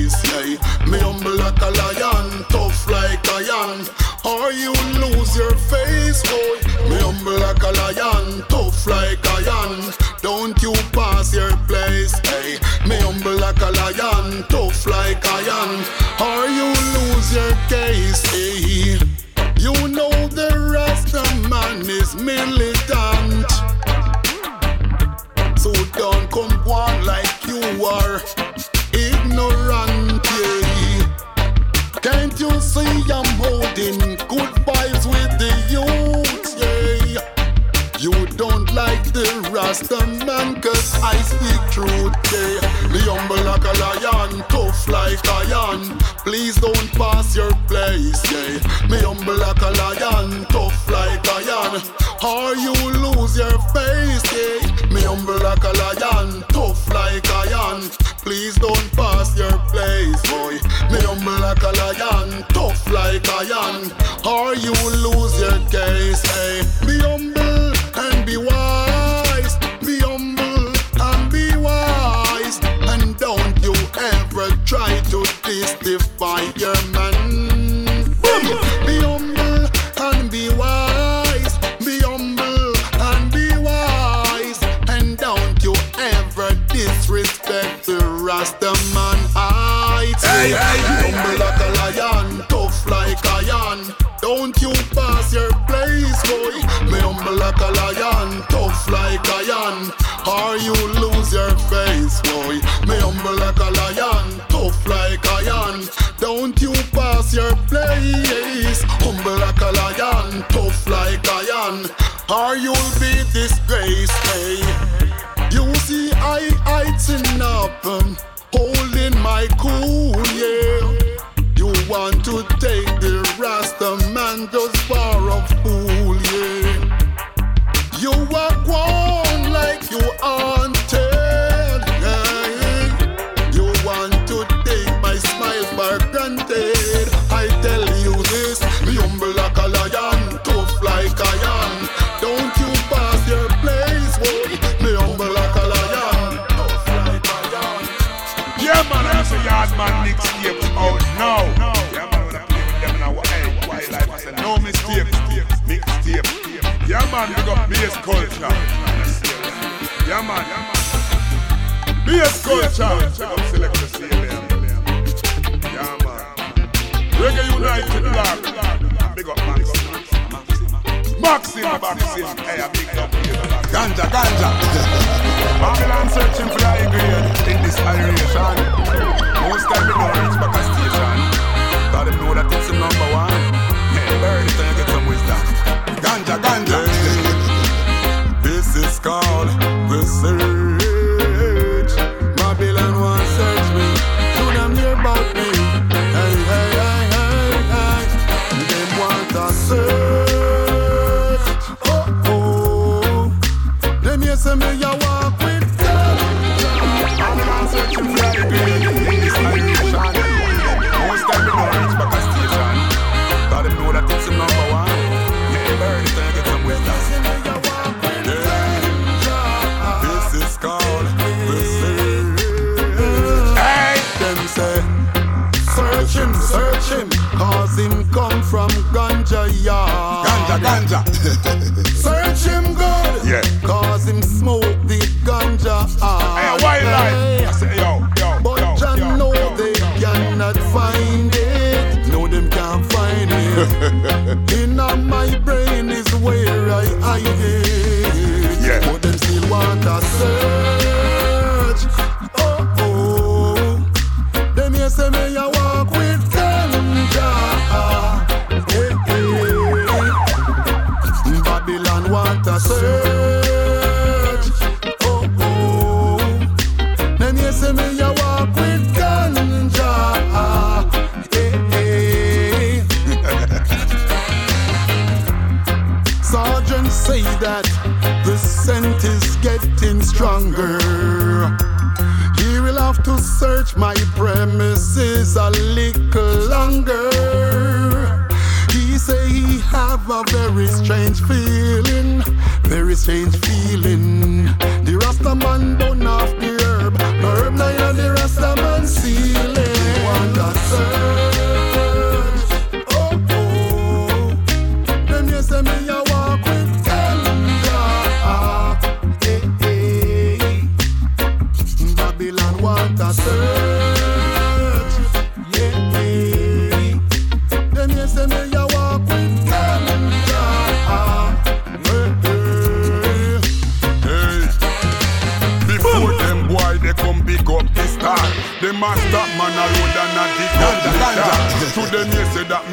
place, 0.08 0.22
hey. 0.32 0.90
Me 0.90 1.00
humble 1.00 1.36
like 1.36 1.60
a 1.62 1.70
lion, 1.72 2.46
tough 2.50 2.90
like 2.90 3.28
iron. 3.30 3.86
Or 4.26 4.52
you 4.52 4.74
lose 5.00 5.36
your 5.36 5.56
face, 5.56 6.22
boy. 6.24 6.90
Me 6.90 6.98
humble 7.00 7.40
like 7.40 7.62
a 7.64 7.72
lion, 7.72 8.44
tough 8.50 8.88
like 8.88 9.26
iron. 9.28 9.94
Don't 10.22 10.62
you 10.62 10.74
pass 10.92 11.34
your 11.34 11.56
place, 11.68 12.14
hey. 12.26 12.58
Me 12.88 12.98
humble 12.98 13.38
like 13.38 13.62
a 13.62 13.72
lion, 13.72 14.44
tough 14.50 14.86
like 14.86 15.26
iron. 15.26 15.84
Or 16.20 16.48
you 16.48 16.68
lose 16.96 17.36
your 17.36 17.54
case, 17.70 18.26
hey. 18.32 19.00
You 19.58 19.74
know 19.88 20.28
the 20.28 20.70
rest 20.74 21.14
of 21.16 21.50
man 21.50 21.82
is 21.82 22.16
militant. 22.16 23.46
So 25.58 25.74
don't 25.94 26.30
come 26.32 26.52
on 26.68 27.06
like 27.06 27.48
you 27.48 27.84
are 27.84 28.22
Rasta 39.18 40.06
man, 40.28 40.62
cause 40.62 40.94
I 41.02 41.16
speak 41.24 41.62
truth, 41.72 42.14
yeah. 42.30 42.62
Me 42.94 43.00
humble 43.02 43.42
like 43.50 43.66
a 43.66 43.74
lion, 43.82 44.44
tough 44.48 44.88
like 44.88 45.26
lion. 45.26 45.98
Please 46.22 46.56
don't 46.58 46.92
pass 46.94 47.36
your 47.36 47.52
place, 47.68 48.22
yeah. 48.32 48.62
Me 48.88 49.00
humble 49.00 49.36
like 49.36 49.62
a 49.62 49.72
lion, 49.74 50.46
tough 50.54 50.88
like 50.92 51.26
lion. 51.26 51.82
Or 52.22 52.56
you 52.58 52.74
lose 52.94 53.38
your 53.38 53.58
face, 53.74 54.22
yeah. 54.38 54.94
Me 54.94 55.02
humble 55.02 55.40
like 55.42 55.64
a 55.64 55.74
lion, 55.74 56.44
tough 56.50 56.88
like 56.94 57.28
lion. 57.28 57.90
Please 58.22 58.56
don't 58.56 58.92
pass 58.94 59.36
your 59.36 59.58
place, 59.74 60.22
boy. 60.30 60.62
Me 60.94 61.02
humble 61.02 61.40
like 61.42 61.64
a 61.64 61.74
lion, 61.74 62.44
tough 62.50 62.86
like 62.92 63.26
lion. 63.34 63.90
Or 64.26 64.54
you 64.54 64.74
lose 65.02 65.42
your 65.42 65.58
case, 65.74 66.22
hey. 66.22 66.62
Me 66.86 67.00
humble 67.00 67.37
It's 75.50 75.76
the 75.76 75.98
fire 76.18 76.76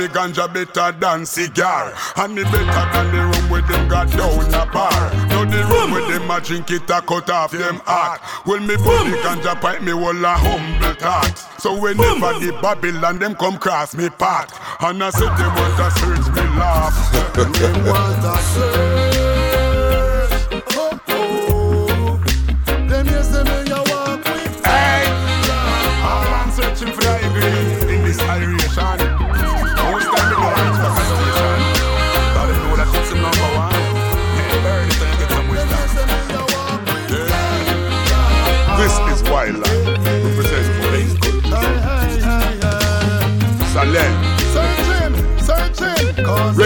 you 0.04 0.10
say 0.10 0.14
that 0.14 0.34
me 0.34 0.44
ganja 0.44 0.52
better 0.52 0.98
than 0.98 1.26
cigar. 1.26 1.92
And 2.16 2.34
me 2.34 2.42
better 2.44 2.64
than 2.64 3.12
the 3.12 3.22
room 3.22 3.50
where 3.50 3.62
them 3.62 3.88
got 3.88 4.10
down 4.10 4.46
a 4.54 4.66
bar. 4.72 5.12
Now 5.28 5.44
the 5.44 5.64
room 5.64 5.90
where 5.92 6.18
them 6.18 6.30
a 6.30 6.40
drink 6.40 6.70
it 6.70 6.90
a 6.90 7.02
cut 7.02 7.30
off 7.30 7.50
them 7.50 7.80
heart. 7.84 8.20
Well 8.46 8.60
me 8.60 8.76
body 8.76 9.12
ganja 9.22 9.60
pipe 9.60 9.82
me 9.82 9.92
wall 9.92 10.24
a 10.24 10.34
humble 10.34 10.94
thought. 10.94 11.38
So 11.60 11.78
whenever 11.80 12.38
the 12.38 12.58
Babylon 12.62 13.18
them 13.18 13.34
come 13.34 13.58
cross 13.58 13.94
me 13.94 14.08
path. 14.10 14.52
And 14.80 15.02
I 15.02 15.10
said 15.10 15.36
they 15.36 15.46
want 15.46 15.76
to 15.76 15.90
search 16.00 16.34
me 16.34 16.42
laugh. 16.58 16.94
Them 17.34 17.86
want 17.86 18.22
to 18.22 18.42
search. 18.42 19.13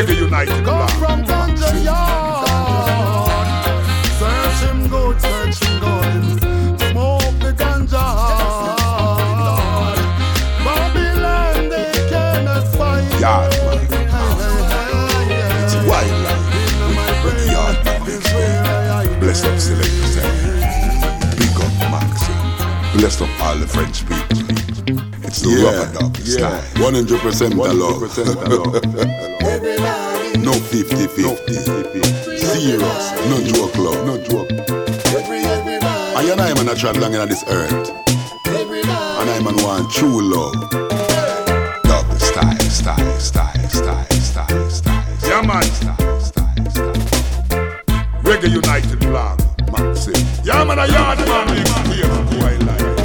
the 0.09 0.15
United 0.15 0.65
Go 0.65 0.73
land. 0.73 0.91
from 0.93 1.25
Tangier 1.25 1.85
Yard. 1.85 2.49
Search 4.19 4.61
him 4.65 4.89
good, 4.89 5.21
search 5.21 5.59
him. 5.65 5.79
Smoke 6.79 7.37
the 7.45 7.53
ganja. 7.53 8.07
Babylon, 10.65 11.69
they 11.69 11.93
cannot 12.09 12.65
find 12.77 13.21
Yard, 13.21 13.53
man. 13.67 13.85
It's 15.63 15.75
Bless 19.21 19.45
up? 19.45 19.53
Eh? 19.53 19.85
Big 21.37 21.59
up 21.61 21.75
Maxi. 21.93 22.33
Eh? 22.33 22.97
Bless 22.97 23.21
up 23.21 23.29
all 23.43 23.57
the 23.59 23.67
French 23.67 23.99
people. 24.09 24.41
It's 25.27 25.41
the 25.43 25.51
yeah, 25.51 25.65
rubber 25.65 25.93
dog 25.99 26.17
yeah. 26.21 26.61
style. 26.61 26.93
100% 26.93 27.53
100% 27.53 29.28
no 30.49 30.55
50-50. 30.55 31.19
No 31.21 31.35
50-50. 31.35 32.39
Serious. 32.39 33.13
No 33.29 33.37
drug 33.53 33.77
love. 33.77 34.07
No 34.07 34.17
joke. 34.17 34.51
Every, 35.13 35.41
every 35.41 35.79
night. 35.79 36.15
And 36.17 36.27
you 36.27 36.33
and 36.33 36.41
I 36.41 36.55
man 36.55 36.71
a 36.71 36.75
travel 36.75 37.03
long 37.03 37.15
on 37.17 37.29
this 37.29 37.45
earth. 37.49 37.91
Every 38.47 38.81
night. 38.81 39.21
And 39.21 39.29
I 39.29 39.41
man 39.43 39.57
want 39.63 39.93
true 39.93 40.23
love. 40.23 40.55
Double 41.83 42.19
style, 42.19 42.59
style, 42.61 43.21
style, 43.21 43.69
style, 43.69 44.07
style, 44.09 44.71
style. 44.71 45.19
Yeah, 45.29 45.43
man. 45.43 45.63
Style, 45.65 46.21
style, 46.23 46.71
style. 46.71 46.95
Reggae 48.25 48.49
United 48.49 49.01
blog. 49.01 49.39
Maxim. 49.71 50.15
Yeah, 50.45 50.65
man, 50.65 50.79
a 50.79 50.87
yard 50.87 51.19
man. 51.29 51.47
Big 51.49 51.69
here. 51.93 52.09
Twilight. 52.41 52.97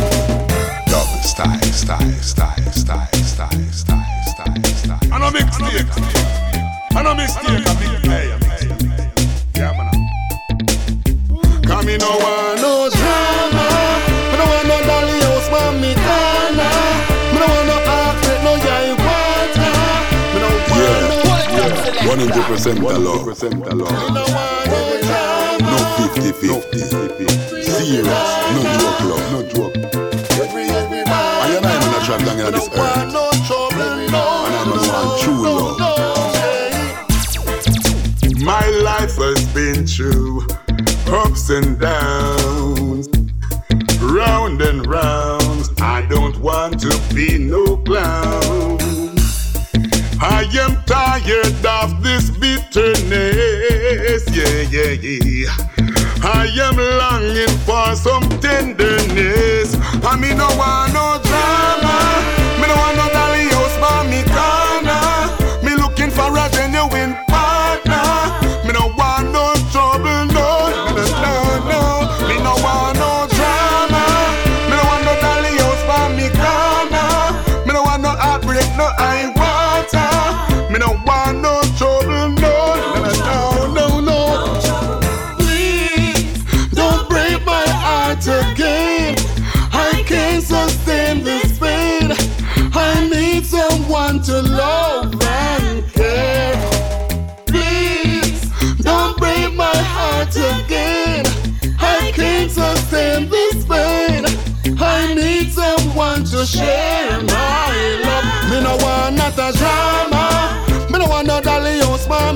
Double 0.87 1.21
style, 1.21 1.59
style, 1.73 2.21
style, 2.21 2.71
style, 2.71 3.11
style, 3.11 3.71
style, 3.73 4.21
style, 4.23 4.63
style. 4.63 4.99
And 5.11 5.23
a 5.25 5.29
mixtape. 5.29 6.52
And 6.95 7.07
a 7.07 7.15
mistake. 7.15 7.65
A 7.65 7.73
big 7.81 8.03
play. 8.03 8.29
a 8.29 8.37
mistake. 8.37 8.69
Yeah, 9.55 9.73
man. 9.73 9.89
Come 11.63 11.89
in, 11.89 11.97
no 11.99 12.11
one. 12.21 12.61
no 12.61 12.87
drama. 12.93 13.65
Me 14.29 14.37
no 14.37 14.45
want 14.45 14.67
no 14.69 14.77
dolly 14.85 15.17
house, 15.25 15.49
man, 15.49 15.81
me 15.81 15.91
corner. 15.97 16.69
Me 17.33 17.37
no 17.41 17.47
want 17.49 17.65
no 17.65 17.77
no 18.45 18.53
yai 18.61 18.93
water. 19.01 19.73
Me 20.33 20.37
no 20.37 20.49
want 20.69 21.49
no. 21.57 21.65
One 22.09 22.19
hundred 22.19 22.45
percent 22.45 22.77
the 22.79 22.85
love. 22.99 23.25
Me 23.25 23.33
no 24.13 24.25
want 24.29 24.69
no 24.69 24.79
drama. 25.01 25.73
No 25.73 25.77
50-50. 25.97 26.77
Serious. 27.63 28.05
No 28.53 28.61
joke 28.77 29.01
love. 29.09 29.25
No 29.33 29.39
joke. 29.49 29.75
Every. 30.39 30.69
I 30.69 31.57
and 31.57 31.65
I 31.65 31.73
man 31.73 31.89
a 31.89 32.05
trod 32.05 32.21
long 32.21 32.37
in 32.39 32.45
this 32.53 32.67
earth. 32.69 33.11
no 33.11 33.31
trouble, 33.47 33.93
no. 34.11 34.23
And 34.45 34.53
I 34.53 34.65
man 34.65 34.77
want 34.77 35.21
true 35.21 35.41
love. 35.41 35.92
Through 39.95 40.41
ups 41.07 41.51
and 41.51 41.79
downs, 41.79 43.07
round 44.01 44.59
and 44.61 44.87
round. 44.87 45.69
I 45.81 46.03
don't 46.09 46.35
want 46.39 46.79
to 46.79 46.99
be 47.13 47.37
no 47.37 47.77
clown. 47.77 48.79
I 50.19 50.47
am 50.53 50.83
tired 50.85 51.65
of 51.65 52.01
this 52.01 52.31
bitterness, 52.31 54.23
yeah, 54.35 54.61
yeah, 54.71 54.93
yeah. 54.99 55.51
I 56.23 56.47
am 56.59 56.77
longing 56.77 57.55
for 57.59 57.95
some 57.95 58.27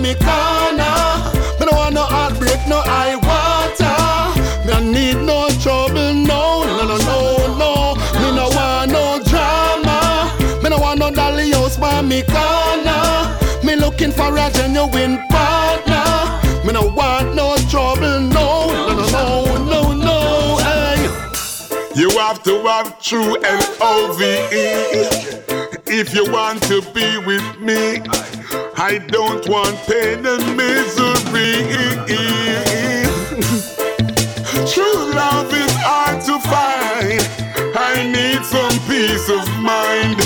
mommy 0.07 0.19
corner. 0.19 1.59
Me 1.59 1.65
no 1.65 1.77
want 1.77 1.93
no 1.95 2.03
heartbreak, 2.03 2.67
no 2.67 2.81
high 2.81 3.15
water. 3.15 3.97
Me 4.65 4.73
I 4.73 4.79
need 4.81 5.17
no 5.25 5.49
trouble, 5.61 6.13
no, 6.13 6.63
no, 6.65 6.83
no, 6.85 6.97
no, 6.97 7.57
no. 7.57 7.95
Me 8.19 8.35
no 8.35 8.47
want 8.49 8.91
no 8.91 9.19
drama. 9.25 10.33
Me 10.63 10.69
no 10.69 10.77
want 10.79 10.99
no 10.99 11.11
dolly 11.11 11.51
house, 11.51 11.77
mommy 11.77 12.23
corner. 12.23 13.37
Me 13.63 13.75
looking 13.75 14.11
for 14.11 14.37
a 14.37 14.49
genuine 14.51 15.19
partner. 15.29 16.05
Me 16.65 16.73
no 16.73 16.87
want 16.93 17.35
no 17.35 17.55
trouble, 17.69 18.21
no, 18.21 18.69
no, 18.71 18.95
no, 18.95 19.05
no, 19.09 19.63
no, 19.65 19.93
no. 19.93 20.57
Hey. 20.57 21.07
You 21.95 22.09
have 22.11 22.43
to 22.43 22.59
have 22.67 23.01
true 23.01 23.37
L-O-V-E 23.43 24.67
If 25.87 26.13
you 26.13 26.31
want 26.31 26.61
to 26.63 26.81
be 26.93 27.17
with 27.25 27.59
me 27.59 28.03
I 28.79 28.99
don't 28.99 29.47
want 29.49 29.75
pain 29.87 30.23
and 30.25 30.55
misery. 30.55 31.65
True 34.71 35.13
love 35.13 35.51
is 35.51 35.73
hard 35.81 36.21
to 36.25 36.37
find. 36.45 37.21
I 37.75 38.03
need 38.05 38.45
some 38.45 38.77
peace 38.87 39.29
of 39.29 39.45
mind. 39.59 40.21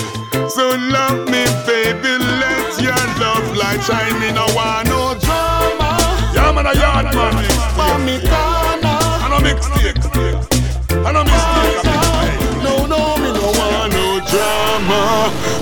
So 0.52 0.68
love 0.68 1.30
me 1.30 1.46
baby, 1.66 2.18
let 2.20 2.82
your 2.82 3.04
love 3.24 3.56
light 3.56 3.82
shine 3.84 4.20
Me 4.20 4.32
no 4.34 4.46
want 4.54 4.88
no 4.90 5.16
Drama, 5.20 5.98
Yeah 6.34 6.52
man, 6.52 6.66
a 6.66 6.74
yard 6.76 7.06
man 7.16 7.36
mommy 7.78 8.20
corner. 8.20 9.00
And 9.24 9.34
a 9.34 9.40
mixtape 9.40 11.06
And 11.06 11.18
a 11.18 11.24
mistake 11.24 11.81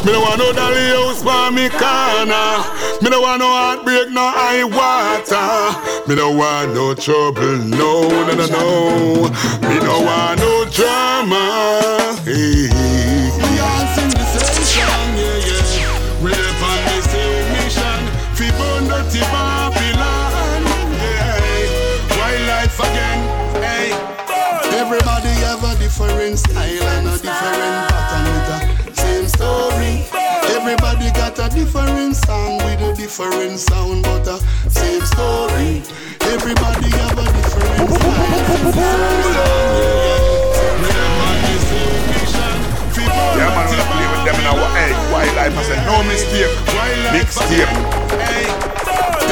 Me 0.09 0.15
no 0.15 0.21
want 0.21 0.39
no 0.39 0.51
dolly 0.51 0.89
house 0.89 1.21
for 1.21 1.51
me 1.51 1.69
corner. 1.69 2.65
Me 2.99 3.11
no 3.11 3.21
want 3.21 3.41
no 3.41 3.47
heartbreak, 3.53 4.09
no 4.09 4.25
high 4.25 4.63
water. 4.65 6.09
Me 6.09 6.15
no 6.15 6.31
want 6.31 6.73
no 6.73 6.95
trouble, 6.95 7.61
no, 7.61 8.09
no, 8.25 8.33
no, 8.33 8.47
no. 8.49 9.29
Me 9.69 9.77
no 9.77 10.01
want 10.01 10.39
no 10.41 10.65
drama. 10.73 12.17
Hey. 12.25 12.73
We 12.73 13.61
all 13.61 13.85
sing 13.93 14.09
the 14.09 14.25
same 14.33 14.65
song, 14.65 15.13
yeah, 15.13 15.45
yeah. 15.45 16.25
We 16.25 16.33
live 16.33 16.63
on 16.65 16.79
the 16.89 17.01
same 17.05 17.45
mission. 17.53 18.01
Burn 18.57 18.89
dirty 18.89 19.21
Babylon. 19.29 20.65
Yeah. 20.97 22.17
Wildlife 22.17 22.79
again. 22.81 23.21
Hey. 23.61 23.93
Everybody 24.73 25.29
have 25.45 25.63
a 25.63 25.77
different 25.77 26.39
style 26.39 26.83
and 26.97 27.07
a 27.09 27.11
different 27.13 27.29
pattern 27.29 28.25
with 28.33 28.65
a 28.65 28.68
same 30.77 31.11
got 31.13 31.39
a 31.39 31.49
different 31.49 32.15
song 32.15 32.57
with 32.57 32.81
a 32.81 32.93
different 32.93 33.57
sound, 33.57 34.03
but 34.03 34.27
a 34.27 34.37
same 34.69 35.01
story. 35.01 35.81
Everybody 36.21 36.89
have 36.99 37.17
a 37.17 37.25
different 37.25 37.89
Yeah, 43.35 43.49
man, 43.55 43.67
I 43.67 43.83
play 43.89 44.07
with 44.13 44.23
them 44.25 44.37
in 44.41 44.45
our 44.45 44.69
hey, 44.77 44.91
wildlife, 45.11 45.57
I 45.57 45.63
said 45.63 45.81
no 45.89 46.03
mistake, 46.03 46.53
mixtape. 47.15 47.71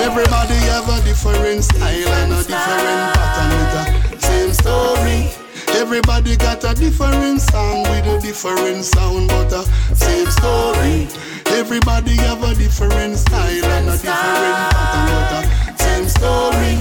Everybody 0.02 0.58
have 0.72 0.90
a 0.90 1.06
different 1.06 1.64
style 1.64 2.14
and 2.20 2.34
a 2.34 2.42
different 2.42 3.14
pattern 3.14 3.50
with 3.60 4.18
a 4.18 4.22
same 4.22 4.54
story. 4.54 5.47
Everybody 5.78 6.36
got 6.36 6.64
a 6.64 6.74
different 6.74 7.40
song 7.40 7.84
with 7.84 8.08
a 8.08 8.20
different 8.20 8.84
sound, 8.84 9.30
but 9.30 9.54
a 9.54 9.62
same 9.96 10.26
story. 10.26 11.08
Everybody 11.54 12.16
have 12.18 12.42
a 12.42 12.56
different 12.56 13.16
style 13.16 13.64
and 13.64 13.88
a 13.88 13.92
different 13.92 14.74
pattern, 14.74 15.06
but 15.14 15.46
a 15.46 15.78
same 15.78 16.08
story. 16.10 16.74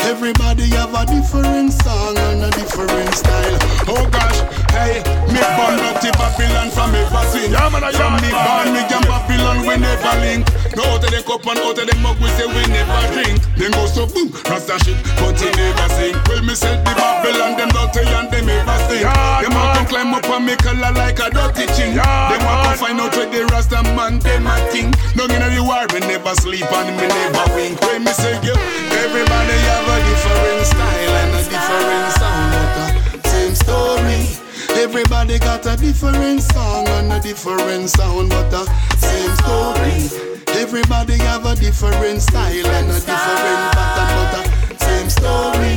Everybody 0.00 0.68
have 0.76 0.92
a 0.92 1.06
different 1.06 1.72
song 1.72 2.18
and 2.18 2.44
a 2.44 2.50
different 2.50 3.14
style. 3.14 3.58
Oh 3.88 4.06
gosh, 4.12 4.40
hey, 4.76 5.00
me 5.32 5.40
born 5.56 5.80
up 5.88 6.02
to 6.04 6.12
Babylon 6.12 6.68
from 6.76 6.94
ever 6.94 7.24
since. 7.32 7.52
Yeah, 7.52 7.72
man, 7.72 7.88
From 7.96 8.20
me 8.20 8.30
born, 8.36 8.68
me 8.76 8.84
and 8.84 9.06
Babylon 9.08 9.66
we 9.66 9.76
never 9.80 10.14
link. 10.20 10.44
No 10.76 10.84
out 10.88 11.04
of 11.04 11.10
the 11.12 11.20
cup 11.20 11.44
and 11.44 11.60
out 11.60 11.76
of 11.76 11.84
the 11.84 11.94
mug 12.00 12.16
we 12.20 12.28
say 12.36 12.48
we 12.48 12.62
never 12.72 13.00
drink. 13.12 13.36
Then 13.60 13.72
go 13.76 13.84
so 13.84 14.08
boom, 14.08 14.32
rasta 14.48 14.80
shit, 14.84 14.96
but 15.20 15.36
he 15.36 15.52
never 15.52 15.88
sing. 15.92 16.16
Well, 16.28 16.42
me 16.42 16.54
said 16.54 16.80
the 16.80 16.92
Babylon 16.96 17.60
them 17.60 17.68
dirty 17.76 18.08
and 18.08 18.28
them 18.32 18.48
ever 18.48 18.78
sing. 18.88 19.04
Yeah, 19.04 19.42
them 19.44 19.52
want 19.52 19.76
to 19.76 19.82
climb 19.84 20.14
up 20.16 20.28
on 20.32 20.46
me 20.48 20.56
color 20.56 20.92
like 20.96 21.20
a 21.20 21.28
dirty 21.28 21.68
chin. 21.76 21.92
Yeah, 21.92 22.32
them 22.32 22.40
want 22.48 22.72
to 22.72 22.72
find 22.80 23.00
out 23.00 23.12
where 23.12 23.28
the 23.28 23.44
rasta 23.52 23.84
man 23.92 24.18
them 24.24 24.48
a 24.48 24.56
think. 24.72 24.96
No 25.12 25.28
in 25.28 25.44
the 25.44 25.60
war, 25.60 25.84
me 25.92 26.00
never 26.08 26.34
sleep 26.40 26.64
and 26.64 26.96
me 26.96 27.04
never 27.04 27.44
wink. 27.52 27.76
When 27.84 28.04
me 28.04 28.12
say 28.16 28.40
yo, 28.40 28.56
Everybody 28.96 29.56
have 29.68 29.88
a 29.92 29.96
different 30.08 30.64
style 30.72 31.14
and 31.20 31.32
a 31.36 31.42
different 31.52 32.08
sound, 32.16 32.52
but 32.76 32.94
a 33.12 33.28
same 33.28 33.54
story. 33.54 34.20
Everybody 34.80 35.38
got 35.38 35.66
a 35.66 35.76
different 35.76 36.40
song 36.40 36.88
and 36.88 37.12
a 37.12 37.20
different 37.20 37.90
sound, 37.90 38.30
but 38.30 38.52
a 38.56 38.64
same 38.96 39.36
story. 39.36 40.31
Everybody 40.62 41.18
have 41.26 41.44
a 41.44 41.56
different 41.56 42.22
style 42.22 42.66
and 42.78 42.86
a 42.86 42.94
different 42.94 43.74
pattern, 43.74 44.14
but 44.30 44.46
a 44.46 44.78
same 44.78 45.10
story. 45.10 45.74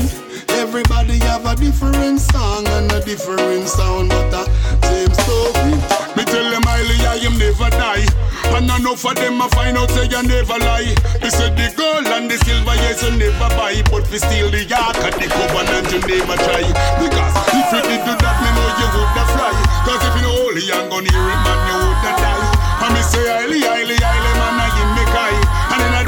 Everybody 0.61 1.17
have 1.25 1.43
a 1.43 1.55
different 1.55 2.21
song 2.21 2.67
and 2.67 2.91
a 2.91 3.01
different 3.01 3.67
sound, 3.67 4.09
but 4.09 4.29
a 4.29 4.45
same 4.85 5.09
story. 5.09 5.73
Me 6.13 6.23
tell 6.29 6.45
them 6.53 6.61
highly 6.69 7.01
I 7.01 7.17
never 7.33 7.69
die. 7.73 8.05
And 8.53 8.69
enough 8.69 9.03
of 9.03 9.15
them 9.17 9.41
I 9.41 9.49
find 9.57 9.75
out 9.75 9.89
say 9.89 10.05
you 10.05 10.21
never 10.21 10.59
lie. 10.61 10.93
Me 11.17 11.29
said 11.33 11.57
the 11.57 11.73
gold 11.75 12.05
and 12.05 12.29
the 12.29 12.37
silver 12.45 12.77
yes 12.85 13.01
you 13.01 13.17
never 13.17 13.49
buy, 13.57 13.81
but 13.89 14.05
we 14.13 14.21
steal 14.21 14.53
the 14.53 14.69
yak 14.69 14.95
and 15.01 15.17
the 15.17 15.27
covenant 15.33 15.89
you 15.91 15.99
never 16.05 16.37
try. 16.45 16.61
Because 17.01 17.35
if 17.57 17.67
you 17.73 17.81
did 17.89 18.05
do 18.05 18.13
that, 18.21 18.37
me 18.37 18.49
know 18.53 18.69
you 18.77 18.87
woulda 18.93 19.25
fly. 19.33 19.51
Cause 19.81 20.03
if 20.05 20.13
you 20.13 20.29
know 20.29 20.35
holy 20.45 20.61
and 20.69 20.87
gonna 20.93 21.09
hear 21.09 21.25
it, 21.25 21.41
man, 21.41 21.59
you 21.67 21.75
woulda 21.83 22.11
die. 22.21 22.45
And 22.85 22.93
me 22.93 23.01
say 23.01 23.25
highly, 23.25 23.59
highly, 23.65 23.97
highly, 23.97 24.34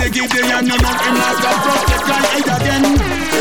The 0.07 0.21
and 0.21 0.23
you 0.23 0.63
know 0.63 0.77
him 1.03 1.19
again. 2.55 2.85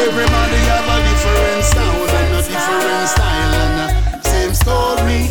Everybody 0.02 0.60
have 0.66 0.88
a 0.90 0.98
different 1.06 1.64
sound 1.64 2.10
and 2.10 2.34
a 2.34 2.42
different 2.42 3.08
style 3.08 3.54
and 3.54 3.78
a 3.86 4.24
same 4.24 4.52
story. 4.52 5.30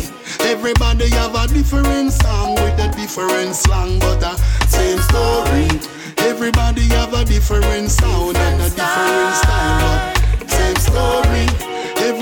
Everybody 0.50 1.10
have 1.10 1.34
a 1.34 1.46
different 1.52 2.12
song 2.12 2.54
with 2.54 2.80
a 2.80 2.88
different 2.96 3.54
slang, 3.54 3.98
but 3.98 4.22
a 4.22 4.34
same 4.68 4.98
story. 5.00 5.68
Everybody 6.26 6.84
have 6.96 7.12
a 7.12 7.22
different 7.22 7.90
sound 7.90 8.38
and 8.38 8.62
a 8.62 8.70
different 8.70 9.34
style, 9.36 10.14
but 10.38 10.50
same 10.50 10.76
story. 10.76 11.65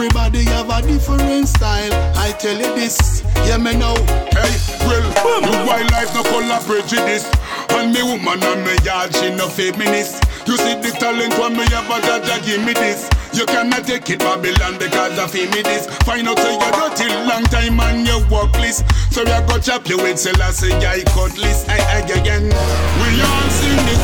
Everybody 0.04 0.44
have 0.52 0.68
a 0.68 0.86
different 0.86 1.48
style. 1.48 1.88
I 2.14 2.32
tell 2.32 2.54
you 2.54 2.74
this, 2.76 3.24
yeah 3.48 3.56
me 3.56 3.72
know. 3.72 3.96
Hey, 4.36 4.52
well, 4.84 5.00
your 5.40 5.64
wildlife 5.64 6.12
no 6.12 6.22
color 6.28 6.60
prejudice. 6.60 7.24
And 7.72 7.88
me 7.88 8.02
woman 8.02 8.36
and 8.44 8.68
me 8.68 8.76
yard, 8.84 9.16
she 9.16 9.30
no 9.30 9.48
feminist. 9.48 10.20
You 10.46 10.58
see 10.58 10.76
the 10.76 10.92
talent 11.00 11.32
when 11.40 11.56
me 11.56 11.64
have 11.72 11.88
a 11.88 12.04
jaja 12.04 12.36
give 12.44 12.62
me 12.66 12.74
this. 12.74 13.08
You 13.32 13.46
cannot 13.46 13.86
take 13.86 14.10
it 14.10 14.18
Babylon 14.18 14.76
because 14.76 15.18
of 15.18 15.32
me 15.32 15.62
this. 15.62 15.86
Find 16.04 16.28
out 16.28 16.38
say 16.38 16.52
you're 16.52 16.72
dirty 16.76 17.08
long 17.24 17.44
time 17.44 17.80
and 17.80 18.06
you 18.06 18.20
workless. 18.28 18.84
So 19.08 19.24
we 19.24 19.32
a 19.32 19.40
go 19.48 19.58
chop 19.58 19.88
you 19.88 19.96
with 19.96 20.18
Selassie 20.18 20.68
I 20.84 21.00
cutlass. 21.16 21.64
I, 21.66 21.80
I 21.80 21.98
again. 22.04 22.44
We 22.44 23.08
all 23.24 23.48
sing 23.48 23.80
the 23.88 23.96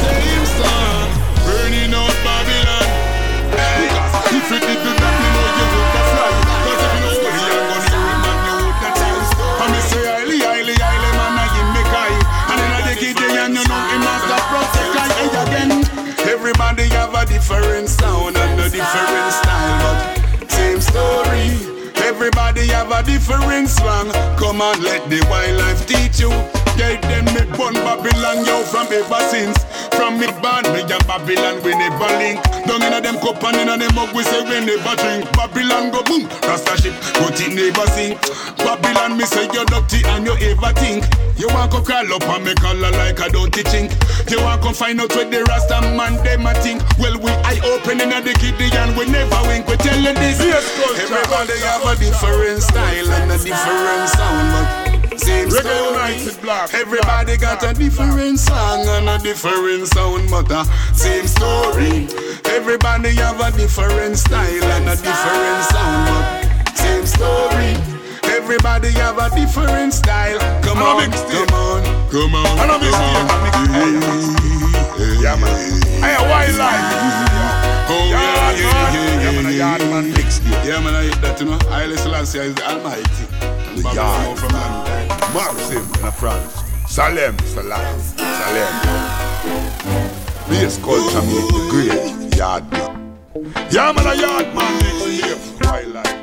Babylon, 31.10 31.58
we 31.64 31.74
never 31.74 32.06
link. 32.22 32.38
Down 32.70 32.86
in 32.86 32.94
a 32.94 33.00
them 33.02 33.18
cup 33.18 33.42
and 33.42 33.56
in 33.58 33.68
a 33.68 33.74
them 33.74 33.90
mug, 33.98 34.14
we 34.14 34.22
say 34.22 34.46
we 34.46 34.62
never 34.62 34.94
drink. 34.94 35.26
Babylon 35.34 35.90
go 35.90 36.06
boom, 36.06 36.30
Rasta 36.46 36.78
ship, 36.78 36.94
but 37.18 37.34
it 37.34 37.50
never 37.50 37.82
sink. 37.90 38.14
Babylon, 38.62 39.18
me 39.18 39.26
say 39.26 39.50
you're 39.50 39.66
dirty 39.66 40.06
and 40.06 40.22
you 40.22 40.38
ever 40.38 40.70
think. 40.78 41.02
You 41.34 41.48
want 41.50 41.72
to 41.72 41.82
crawl 41.82 42.14
up 42.14 42.22
and 42.30 42.44
me 42.44 42.54
color 42.54 42.94
like 42.94 43.18
a 43.18 43.26
dirty 43.26 43.66
chink. 43.66 43.90
You 44.30 44.38
want 44.38 44.62
to 44.62 44.70
find 44.72 45.00
out 45.00 45.10
where 45.16 45.26
the 45.26 45.42
Rasta 45.50 45.82
man 45.98 46.14
them 46.22 46.46
a 46.46 46.54
think. 46.62 46.78
Well, 46.94 47.18
we 47.18 47.34
eye 47.42 47.58
open 47.58 47.98
in 48.00 48.14
a 48.14 48.22
the 48.22 48.30
kiddy 48.38 48.70
and 48.70 48.94
we 48.94 49.10
never 49.10 49.42
wink. 49.50 49.66
We 49.66 49.82
tell 49.82 49.98
you 49.98 50.14
this. 50.14 50.38
Everybody 50.38 51.58
have 51.66 51.90
a 51.90 51.98
different 51.98 52.62
style 52.62 53.10
and 53.18 53.32
a 53.34 53.38
different 53.42 54.08
sound, 54.14 54.89
same 55.30 55.50
story. 55.50 56.16
Everybody 56.74 57.36
got 57.36 57.62
a 57.62 57.72
different 57.74 58.38
song 58.38 58.86
and 58.88 59.08
a 59.08 59.18
different 59.18 59.86
sound, 59.88 60.28
but 60.30 60.50
a 60.50 60.64
same 60.94 61.26
story. 61.26 62.08
Everybody 62.46 63.10
have 63.16 63.40
a 63.40 63.50
different 63.56 64.16
style 64.18 64.64
and 64.64 64.88
a 64.88 64.96
different 64.96 65.64
sound, 65.70 66.08
but 66.10 66.76
same 66.76 67.06
story. 67.06 67.76
Everybody 68.24 68.90
have 68.92 69.18
a 69.18 69.30
different 69.34 69.94
style. 69.94 70.38
Come 70.62 70.78
And 70.78 70.86
on, 70.86 71.10
come 71.10 71.54
on, 71.54 72.10
come 72.10 72.34
on. 72.34 72.58
And 72.58 72.70
a 72.70 72.78
mixtape. 72.78 73.28
Yeah, 75.22 75.36
man. 75.36 75.82
Hey, 76.02 76.16
wildlife. 76.28 76.88
Oh, 77.92 78.06
yeah, 78.08 78.20
yeah, 78.20 78.52
yeah, 78.52 78.92
Yeah, 78.92 79.50
yeah, 79.50 79.76
yeah. 79.76 79.90
man. 79.90 80.04
Yeah, 80.64 80.80
man, 80.80 80.94
I 80.94 81.02
hate 81.04 81.20
that, 81.22 81.40
you 81.40 81.46
know. 81.46 81.58
Haile 81.68 81.96
Selassie 81.96 82.38
is 82.38 82.54
the 82.54 82.62
Almighty. 82.66 83.39
The 83.80 83.88
yard. 83.94 84.36
Maxim 85.32 85.80
in 86.04 86.12
France. 86.12 86.54
Salem, 86.86 87.38
Salam, 87.46 88.00
Salem. 88.18 88.74
Bass 90.48 90.76
culture 90.84 91.22
make 91.22 91.48
the 91.48 91.60
great 91.70 92.36
yard 92.36 92.70
man. 92.72 93.16
Yeah, 93.70 93.92
man, 93.92 94.06
a 94.06 94.14
yard 94.20 94.54
man 94.54 94.80
mixtape. 94.82 95.64
Wildlife. 95.64 96.18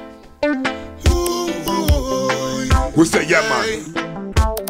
We 2.95 3.05
say, 3.05 3.25
yeah, 3.27 3.41
man. 3.49 3.93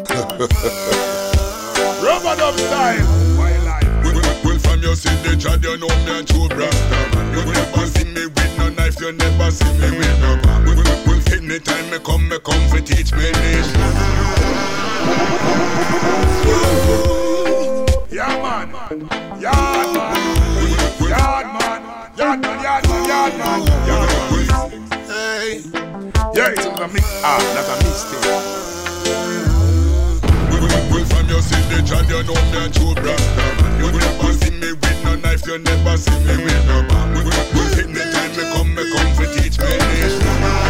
Rubber 2.02 2.36
dub 2.36 2.56
style. 2.58 3.18
Your 4.80 4.94
see 4.94 5.10
the 5.22 5.36
child, 5.36 5.64
you 5.64 5.76
know 5.76 5.88
me 5.88 6.20
a 6.20 6.22
true. 6.22 6.44
You 6.44 6.48
never 7.52 7.86
see 7.88 8.04
me 8.04 8.26
with 8.26 8.58
no 8.58 8.68
knife, 8.70 9.00
you 9.00 9.12
never 9.12 9.50
see 9.50 9.72
me 9.72 9.90
with 9.98 10.20
no 10.20 10.40
gun. 10.40 11.07
Anytime 11.30 11.90
me 11.90 11.98
come, 11.98 12.28
me 12.28 12.38
come 12.40 12.68
for 12.68 12.80
teach 12.80 13.12
me 13.12 13.30
nation. 13.30 13.80
Yeah, 18.10 18.40
man. 18.42 18.70
Yard 19.40 19.94
man. 19.94 20.20
Yard 21.00 21.46
man. 21.54 21.78
Yard 22.18 22.40
man, 22.42 22.58
yard 22.64 22.88
man, 22.88 23.04
yard 23.08 23.34
man. 23.38 23.60
Yard 23.86 24.10
man. 24.48 24.88
Hey. 25.06 25.62
Yeah, 26.34 26.50
it's 26.50 26.66
a 26.66 26.88
mix. 26.88 27.06
Ah, 27.22 27.38
that's 27.54 27.68
a 27.68 27.74
mistake. 27.84 28.68
Well, 30.90 31.04
from 31.04 31.28
your 31.28 31.40
the 31.40 31.82
child, 31.86 32.08
you 32.08 32.22
know 32.24 32.34
me 32.50 32.58
a 32.58 32.68
true 32.70 32.94
brother. 32.94 33.58
You 33.78 33.92
never 33.92 34.32
see 34.32 34.50
me 34.50 34.72
with 34.72 35.04
no 35.04 35.14
knife, 35.16 35.46
you 35.46 35.58
never 35.58 35.96
see 35.96 36.18
me 36.24 36.44
with 36.44 36.66
no 36.66 36.82
well, 36.88 37.28
well, 37.54 37.78
anytime 37.78 38.32
me 38.36 38.44
come, 38.52 38.74
me 38.74 38.82
come 38.92 39.10
for 39.14 39.26
teach 39.38 39.58
me 39.58 39.76
nation. 39.78 40.67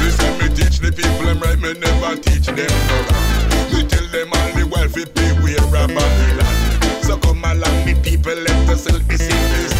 They 0.00 0.10
me 0.38 0.48
teach 0.54 0.78
the 0.80 0.92
people 0.92 1.26
them 1.26 1.40
right, 1.40 1.58
me 1.58 1.72
never 1.74 2.16
teach 2.16 2.46
them 2.46 2.56
no 2.88 2.96
wrong. 3.08 3.26
Me 3.72 3.84
tell 3.88 4.06
them 4.08 4.32
all 4.32 4.52
the 4.56 4.64
pay 5.14 5.32
way 5.42 5.56
a 5.56 5.62
Babylon. 5.72 7.02
So 7.02 7.16
come 7.18 7.44
along, 7.44 7.84
me 7.86 7.94
people, 8.02 8.34
let 8.34 8.68
us 8.68 8.84
sing 8.84 9.06
this. 9.08 9.28
And 9.30 9.71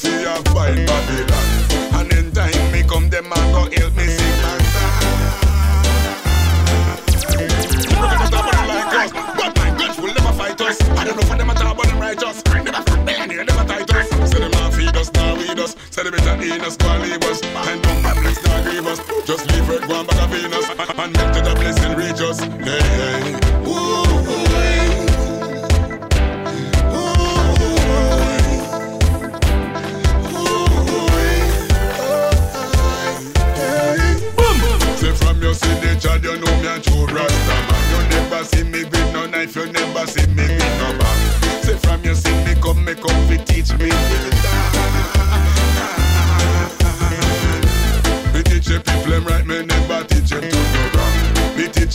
fi 0.00 0.24
a 0.26 0.57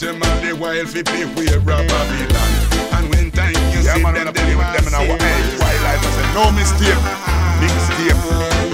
them 0.04 0.22
all 0.22 0.40
the 0.44 0.52
while 0.54 0.86
fi 0.86 1.02
pay 1.04 1.26
way 1.36 1.48
a 1.56 1.60
Babylon. 1.64 2.52
And 2.96 3.06
when 3.10 3.32
time 3.32 3.56
you 3.72 3.80
Yeah, 3.82 3.96
see 3.96 4.04
man, 4.04 4.14
them, 4.14 4.26
when 4.26 4.28
I 4.28 4.32
play 4.36 4.52
them 4.52 4.60
with 4.60 4.72
them 4.76 4.88
in 4.88 4.94
our 4.94 5.16
hey, 5.16 5.40
wildlife, 5.64 6.04
I 6.04 6.12
say 6.12 6.28
no 6.36 6.44
mistake, 6.52 7.02
big 7.64 7.72
mistake. 7.72 8.20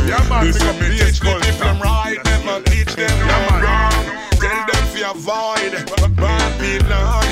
Yeah, 0.10 0.26
man, 0.30 0.42
This 0.50 0.58
up 0.66 0.76
teach 0.82 1.20
the 1.22 1.54
them 1.62 1.78
right, 1.82 2.18
never 2.26 2.62
teach 2.66 2.94
them 2.98 3.14
Yeah, 3.30 3.46
man. 3.46 3.62
wrong. 3.62 4.06
Tell 4.42 4.60
them 4.70 4.84
fi 4.90 5.02
avoid 5.06 5.74
Babylon, 6.18 7.28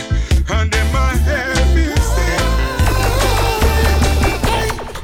and 0.56 0.72
them 0.72 0.96
a 0.96 1.06
help 1.26 1.68
me. 1.76 1.86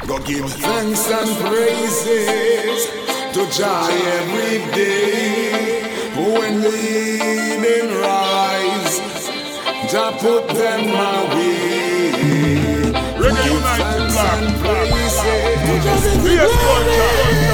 Go 0.07 0.19
give 0.19 0.51
thanks 0.53 1.09
and 1.09 1.29
praises 1.41 2.85
to 3.33 3.41
Jah 3.57 3.89
every 4.19 4.59
day. 4.77 5.81
When 6.15 6.61
the 6.61 6.69
evening 6.69 7.99
rise, 7.99 8.22
Jah 9.93 10.11
put 10.19 10.47
them 10.47 10.89
away. 10.89 12.09
Reggae 13.13 13.43
Give 13.43 13.53
United 13.53 14.09
Black, 14.09 14.39
Black, 14.63 15.13
praises 15.69 16.01
to 16.01 16.19
Jah 16.23 16.39
every 16.41 17.52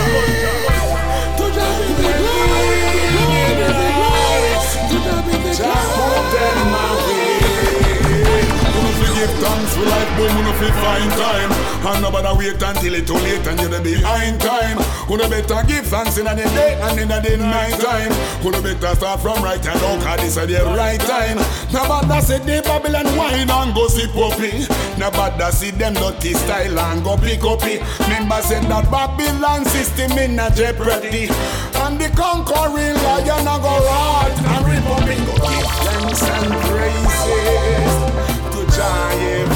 give 9.19 9.35
thanks 9.43 9.75
for 9.75 9.83
life, 9.83 10.11
boy, 10.15 10.27
gonna 10.31 10.53
fi 10.55 10.69
find 10.79 11.11
time. 11.19 11.51
And 11.91 12.01
nobody 12.01 12.31
wait 12.39 12.61
until 12.61 12.95
it 12.95 13.07
too 13.07 13.19
late 13.19 13.45
and 13.47 13.59
you're 13.59 13.81
behind 13.81 14.39
time. 14.39 14.77
Gonna 15.07 15.27
better 15.27 15.61
give 15.67 15.85
thanks 15.87 16.17
in 16.17 16.25
the 16.25 16.35
day 16.35 16.79
and 16.79 16.99
in 16.99 17.07
the 17.09 17.37
night 17.37 17.75
time. 17.83 18.11
Gonna 18.43 18.61
better 18.61 18.95
start 18.95 19.19
from 19.19 19.43
right 19.43 19.59
and 19.59 19.83
out, 19.83 19.99
cause 20.03 20.19
this 20.21 20.37
is 20.37 20.47
the 20.47 20.63
right 20.77 20.99
time. 21.01 21.37
Nobody 21.73 22.21
see 22.21 22.39
the 22.39 22.61
Babylon 22.63 23.07
wine 23.17 23.49
and 23.49 23.73
go 23.75 23.87
see 23.87 24.07
puppy. 24.07 24.63
Nobody 24.97 25.51
see 25.51 25.71
them 25.71 25.93
dirty 25.95 26.33
style 26.33 26.79
and 26.79 27.03
go 27.03 27.17
pick 27.17 27.43
up 27.43 27.63
it. 27.63 27.83
Remember 27.99 28.39
said 28.41 28.63
that 28.71 28.89
Babylon 28.89 29.65
system 29.65 30.17
in 30.17 30.39
a 30.39 30.47
jeopardy. 30.55 31.27
And 31.83 31.99
the 31.99 32.07
conquering 32.15 32.95
lion 33.03 33.47
a 33.47 33.55
go 33.59 33.75
rot 33.83 34.31
and 34.31 34.63
rip 34.67 34.87
up 34.95 35.07
it. 35.11 35.19
Thanks 35.83 36.23
and 36.23 36.53
praises 36.71 38.28
environment, 38.79 39.49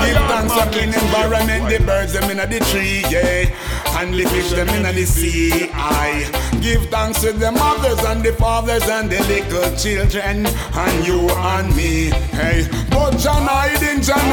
the 0.00 0.18
birds 0.26 0.54
them 0.54 0.74
in 0.76 0.90
environment, 0.94 1.68
the 1.68 1.78
birds 1.84 2.14
and 2.16 2.50
the 2.50 2.60
tree, 2.70 3.04
yeah. 3.08 3.65
And 3.98 4.12
the 4.12 4.24
fish 4.28 4.50
them 4.50 4.68
in 4.68 4.82
the 4.82 5.06
sea, 5.06 5.70
I. 5.72 6.30
Give 6.60 6.84
thanks 6.90 7.20
to 7.22 7.32
the 7.32 7.50
mothers 7.52 8.02
and 8.04 8.22
the 8.22 8.32
fathers 8.32 8.82
and 8.88 9.08
the 9.08 9.22
little 9.24 9.76
children 9.76 10.46
And 10.74 11.06
you 11.06 11.28
and 11.30 11.74
me, 11.76 12.10
hey 12.32 12.66
But 12.90 13.18
John 13.18 13.46
hiding, 13.46 14.02
John 14.02 14.32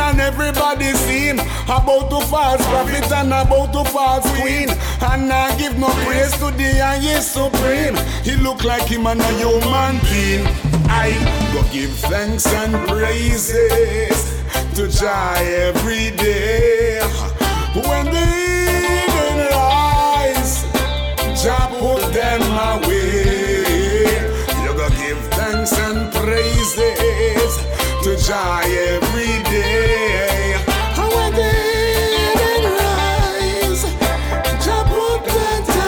and 0.00 0.20
everybody 0.20 0.92
seen. 0.94 1.38
About 1.64 2.10
to 2.10 2.20
false 2.26 2.64
prophet 2.66 3.10
and 3.12 3.32
about 3.32 3.72
to 3.72 3.84
false 3.90 4.28
queen. 4.40 4.68
And 5.00 5.32
I 5.32 5.56
give 5.58 5.78
no 5.78 5.88
praise 6.04 6.32
to 6.38 6.50
the 6.50 6.70
highest 6.82 7.32
supreme. 7.32 7.96
He 8.24 8.36
look 8.42 8.64
like 8.64 8.86
him 8.88 9.06
and 9.06 9.20
a 9.20 9.32
human 9.38 10.00
being. 10.10 10.46
I 10.88 11.12
go 11.52 11.62
give 11.72 11.94
thanks 12.10 12.46
and 12.46 12.74
praises 12.88 14.42
to 14.74 14.88
Jah 14.88 15.36
every 15.38 16.10
day. 16.16 17.00
When 17.74 18.06
the 18.06 18.99
put 21.80 22.12
them 22.12 22.42
away. 22.68 24.04
You 24.62 24.70
go 24.76 24.88
give 25.00 25.18
thanks 25.32 25.72
and 25.78 26.12
praises 26.12 27.52
to 28.04 28.16
Jah 28.16 28.60
every 28.64 29.42
day. 29.48 30.56
Rise, 32.76 33.84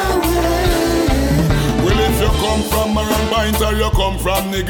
away. 0.01 1.07
Well, 1.84 2.01
if 2.09 2.16
you 2.22 2.32
come 2.40 2.62
from 2.72 2.88
Morant 2.95 3.28
Point 3.30 3.61
or 3.61 3.74
you 3.76 3.90
come 3.90 4.18
from 4.18 4.51
the 4.51 4.62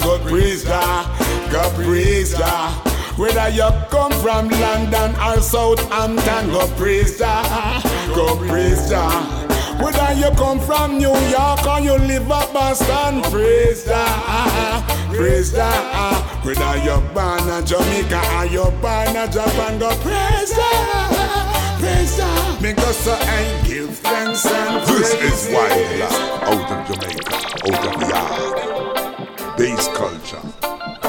God 0.00 0.22
praise 0.28 0.64
Jah, 0.64 1.06
God 1.52 1.72
praise 1.76 2.36
Jah. 2.36 2.72
Whether 3.16 3.48
you 3.50 3.70
come 3.90 4.10
from 4.24 4.48
London 4.48 5.14
or 5.22 5.40
Southampton, 5.40 6.50
go 6.50 6.66
praise 6.76 7.16
Jah, 7.16 7.80
go 8.12 8.36
praise 8.48 8.90
Jah. 8.90 9.53
Whether 9.82 10.12
you 10.14 10.30
come 10.36 10.60
from 10.60 10.98
New 10.98 11.16
York 11.28 11.66
or 11.66 11.80
you 11.80 11.96
live 11.98 12.30
at 12.30 12.52
Boston, 12.52 13.22
praise 13.30 13.84
Jah, 13.84 14.84
praise 15.12 15.52
Jah. 15.52 16.40
Whether 16.42 16.76
you're 16.84 17.00
born 17.12 17.48
in 17.48 17.66
Jamaica 17.66 18.20
or 18.38 18.46
you're 18.46 18.70
born 18.80 19.16
in 19.16 19.30
Japan, 19.30 19.78
go 19.78 19.90
praise 20.02 20.52
Jah, 20.54 21.76
praise 21.78 22.16
Jah. 22.16 22.58
Because 22.60 23.08
I 23.08 23.62
give 23.66 23.98
thanks 23.98 24.46
and 24.46 24.86
This 24.86 25.12
is 25.14 25.48
Wild 25.52 25.98
Life 26.00 26.42
out 26.42 26.70
of 26.72 26.86
Jamaica, 26.88 27.34
out 27.66 27.84
of 27.86 27.94
the 28.00 28.06
yard. 28.08 29.58
Bass 29.58 29.88
culture, 29.88 30.42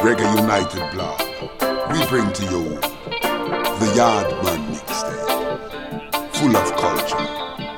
Reggae 0.04 0.28
United 0.36 0.92
blog. 0.94 1.22
We 1.92 2.06
bring 2.08 2.32
to 2.34 2.44
you 2.44 2.64
the 3.80 3.88
Yardman 3.96 4.62
mixtape. 4.74 6.36
Full 6.36 6.56
of 6.56 6.76
culture, 6.76 7.26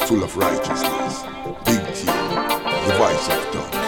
full 0.08 0.24
of 0.24 0.38
righteousness. 0.38 1.24
Big 1.66 1.84
T, 1.94 2.06
the 2.06 2.94
voice 2.98 3.28
of 3.28 3.54
God. 3.54 3.87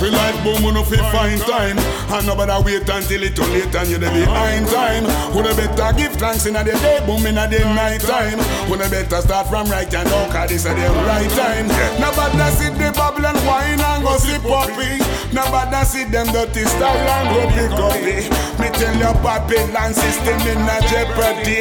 You 0.00 0.10
thanks 0.10 0.10
for 0.10 0.10
life, 0.10 0.44
boom, 0.44 0.62
you 0.64 0.72
know 0.72 0.82
fi 0.82 0.96
find 1.12 1.40
time. 1.42 1.78
And 2.10 2.26
nobody 2.26 2.52
wait 2.64 2.88
until 2.88 3.22
it 3.22 3.36
too 3.36 3.42
late 3.42 3.74
and 3.74 3.90
you're 3.90 4.00
behind 4.00 4.66
time. 4.68 5.04
Who 5.32 5.42
better 5.42 5.96
give 5.96 6.12
thanks 6.14 6.46
in 6.46 6.54
the 6.54 6.64
day, 6.64 7.02
boom, 7.06 7.26
in 7.26 7.34
the 7.34 7.48
night 7.74 8.00
time. 8.00 8.38
Who 8.66 8.76
better 8.76 9.20
start 9.20 9.48
from 9.48 9.68
right 9.68 9.92
and 9.94 10.08
down, 10.08 10.30
cause 10.30 10.48
this 10.48 10.64
is 10.64 10.74
the 10.74 10.88
right 11.06 11.30
time. 11.30 11.68
Nobody 12.00 12.50
see 12.56 12.70
the 12.70 12.92
bubble 12.92 13.26
and 13.26 13.38
wine 13.46 13.80
and 13.80 14.02
go 14.02 14.16
sip 14.18 14.44
up 14.44 14.70
it. 14.70 15.02
Nobody 15.32 15.84
see 15.84 16.04
them 16.04 16.26
dirty 16.32 16.64
style 16.64 16.96
and 16.96 17.28
go 17.34 17.42
pick 17.54 17.72
up 17.78 17.96
it. 18.02 18.30
Me 18.58 18.68
tell 18.74 18.94
you 18.96 19.14
Babylon 19.22 19.94
system 19.94 20.40
in 20.48 20.64
a 20.64 20.78
jeopardy. 20.88 21.60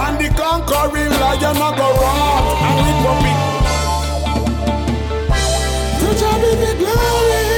And 0.00 0.18
the 0.18 0.28
conquering 0.36 1.12
lion 1.20 1.56
a 1.56 1.70
go 1.76 1.88
wrong 2.00 2.44
and 2.60 2.76
we 2.84 2.92
pop 3.04 3.24
it. 3.24 3.40
To 6.10 6.26
be 6.42 6.50
the 6.56 6.74
glory. 6.76 7.49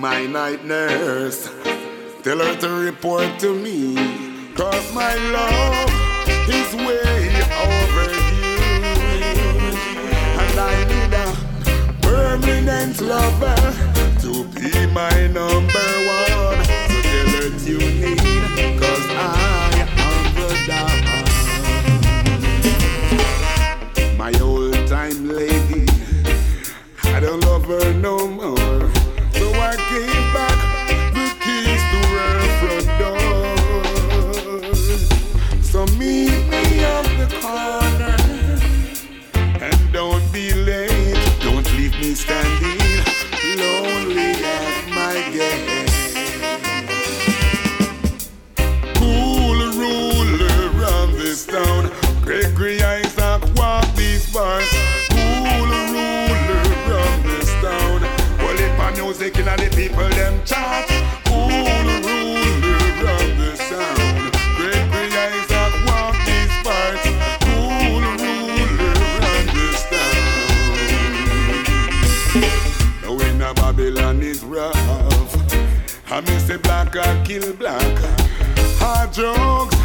My 0.00 0.26
night 0.26 0.64
nurse, 0.64 1.50
tell 2.22 2.38
her 2.38 2.54
to 2.56 2.68
report 2.68 3.38
to 3.40 3.52
me. 3.52 3.96
Cause 4.54 4.94
my 4.94 5.14
love 5.32 5.90
is 6.48 6.74
way 6.74 7.42
overdue. 7.66 8.62
And 10.38 10.60
I 10.60 10.84
need 10.90 11.12
a 11.14 11.26
permanent 12.00 13.00
lover 13.00 13.56
to 14.22 14.44
be 14.54 14.86
my 14.92 15.26
number 15.26 15.90
one. 16.06 16.64
So 16.64 17.02
tell 17.02 17.28
her 17.34 17.50
tune 17.58 18.02
in, 18.04 18.18
cause 18.78 19.06
I 19.10 19.26
am 19.82 19.90
the 20.38 20.48
dog. 20.68 20.98
My 24.16 24.32
old 24.40 24.78
time 24.86 25.28
lady, 25.28 25.86
I 27.02 27.18
don't 27.18 27.40
love 27.40 27.64
her 27.64 27.92
no 27.94 28.28
more. 28.28 28.57
Kill 77.28 77.52
black. 77.52 77.98
Hard 78.80 79.12
drugs, 79.12 79.77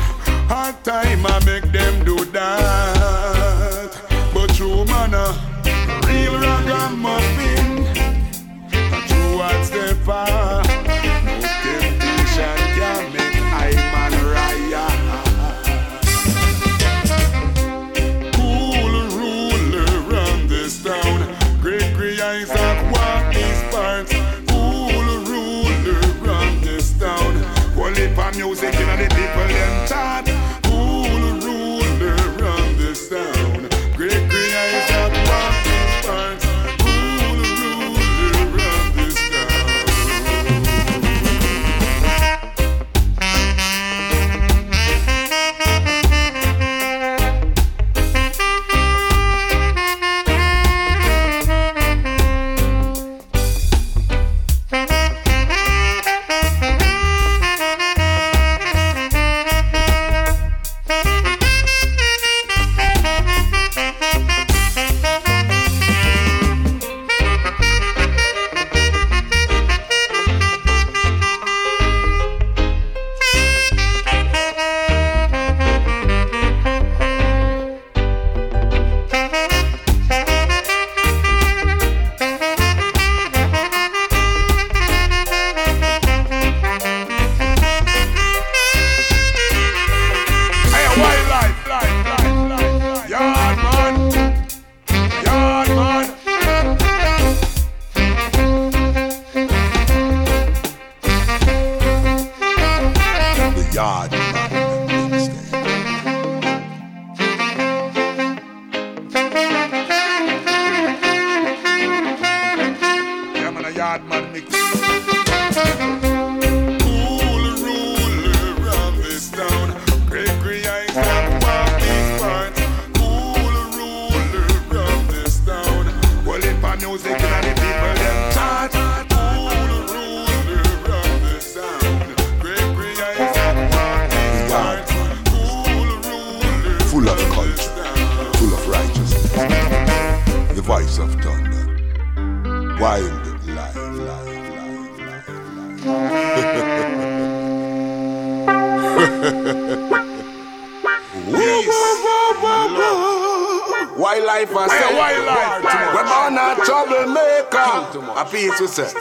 Wildlife 154.04 154.52
I 154.54 154.68
say 154.68 154.98
wildlife. 155.00 155.64
We're 155.96 156.04
born 156.12 156.36
a 156.36 156.60
troublemaker 156.66 157.72
A 158.20 158.26
piece 158.30 158.60
we 158.60 158.68
say 158.68 158.92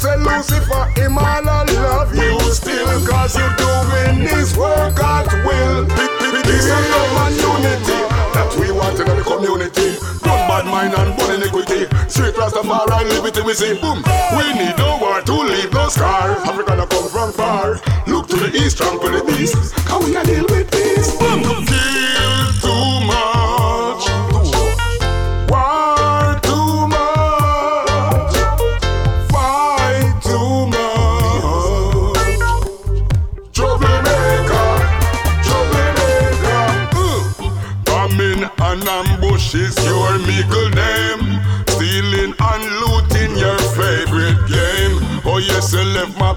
say 0.01 0.17
Lucifer, 0.17 0.85
him 0.97 1.17
all 1.17 1.25
I 1.25 1.63
love 1.77 2.15
you 2.15 2.39
still. 2.49 2.89
Cause 3.05 3.37
you 3.37 3.47
doing 3.61 4.25
this 4.25 4.57
work 4.57 4.97
at 4.97 5.29
will. 5.45 5.85
Peace 5.85 6.69
and 6.73 6.85
love 6.89 7.17
and 7.21 7.35
unity. 7.37 7.99
That 8.33 8.49
we 8.59 8.71
want 8.71 8.99
in 8.99 9.05
the 9.05 9.23
community. 9.23 10.01
Don't 10.25 10.43
bad 10.49 10.65
mind 10.65 10.93
and 10.97 11.15
born 11.17 11.37
iniquity. 11.37 11.85
Straight 12.09 12.33
Rastafari, 12.33 13.09
liberty 13.13 13.41
we 13.41 13.53
say 13.53 13.79
boom. 13.79 14.01
We 14.35 14.45
need 14.57 14.75
no 14.77 14.97
war 14.99 15.21
to 15.21 15.33
leave 15.33 15.71
no 15.71 15.87
scar. 15.89 16.31
Africa 16.49 16.87
come 16.89 17.09
from 17.09 17.31
far. 17.31 17.79
Look 18.07 18.27
to 18.29 18.37
the 18.37 18.49
east, 18.57 18.81
beast. 19.27 19.75
Can 19.85 20.03
we 20.03 20.15
a 20.15 20.23
deal 20.23 20.45
with 20.49 20.71
peace? 20.71 20.80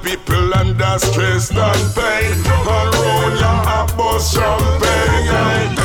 People 0.05 0.55
under 0.55 0.99
stress 0.99 1.51
and 1.51 1.95
pain. 1.97 2.37
Around 2.69 3.41
your 3.41 3.97
bus 3.97 4.35
champagne. 4.35 5.77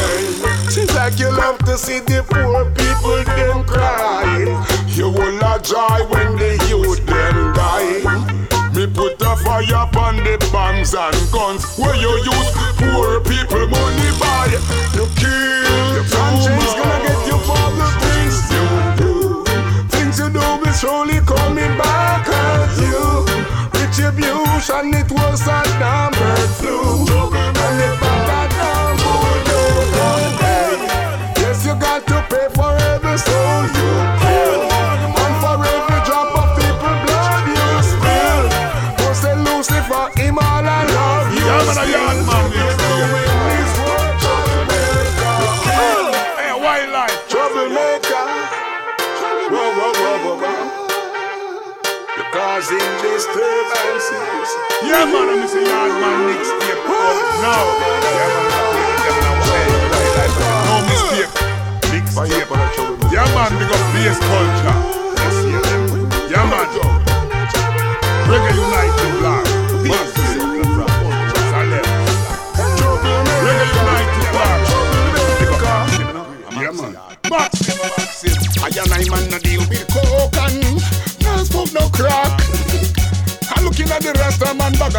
Seems 0.69 0.93
like 0.93 1.17
you 1.17 1.31
love 1.31 1.57
to 1.59 1.77
see 1.77 1.99
the 1.99 2.21
poor 2.27 2.65
people 2.75 3.23
them 3.23 3.63
cry. 3.63 4.45
You 4.87 5.09
will 5.09 5.39
a 5.39 5.59
joy 5.63 6.05
when 6.11 6.35
the 6.35 6.51
youth 6.67 7.03
them 7.05 7.53
die. 7.53 8.03
Me 8.75 8.85
put 8.85 9.21
a 9.21 9.35
fire 9.37 9.87
upon 9.87 10.17
the 10.17 10.37
bombs 10.51 10.93
and 10.93 11.15
guns 11.31 11.63
where 11.77 11.95
you 11.95 12.11
use 12.11 12.49
poor 12.77 13.21
people 13.21 13.67
money 13.67 14.11
buy. 14.19 14.51
You 14.93 15.07
kill 15.15 15.93
your 15.95 16.05
conscience 16.11 16.73
gonna 16.75 17.07
get 17.07 17.21
you 17.31 17.37
for 17.47 17.67
the 17.79 17.87
things 18.03 18.37
you 18.53 18.65
do. 18.99 19.13
Things 19.89 20.19
you 20.19 20.29
do 20.29 20.39
will 20.39 20.73
surely 20.73 21.19
Retribution 24.59 24.93
it 24.93 25.09
was 25.09 25.41
a 25.47 25.63
damn 25.79 26.11
bird 26.11 27.58
Yeah, 54.89 55.05
man, 55.05 55.29
I'm 55.29 55.39
missing 55.39 55.65
yard 55.67 55.93
man. 56.01 56.33
Now, 57.45 57.61
yeah, 58.09 58.29
man, 58.33 58.49
yeah, 58.49 59.21
man, 59.37 59.53
hey, 59.53 59.69
wildlife. 59.93 60.37
No 60.65 60.75
mistake. 60.89 61.33
Mixtape. 61.93 62.49
Yeah, 63.13 63.29
man, 63.35 63.51
big 63.59 63.69
up 63.69 63.83
bass 63.93 64.17
culture. 64.17 64.77
Yes, 65.15 65.37
yeah, 65.45 65.61
them. 65.61 65.93
Yeah, 66.31 66.49
man. 66.49 66.67
Reggae 68.29 68.53
United 68.55 69.11
Black. 69.19 69.48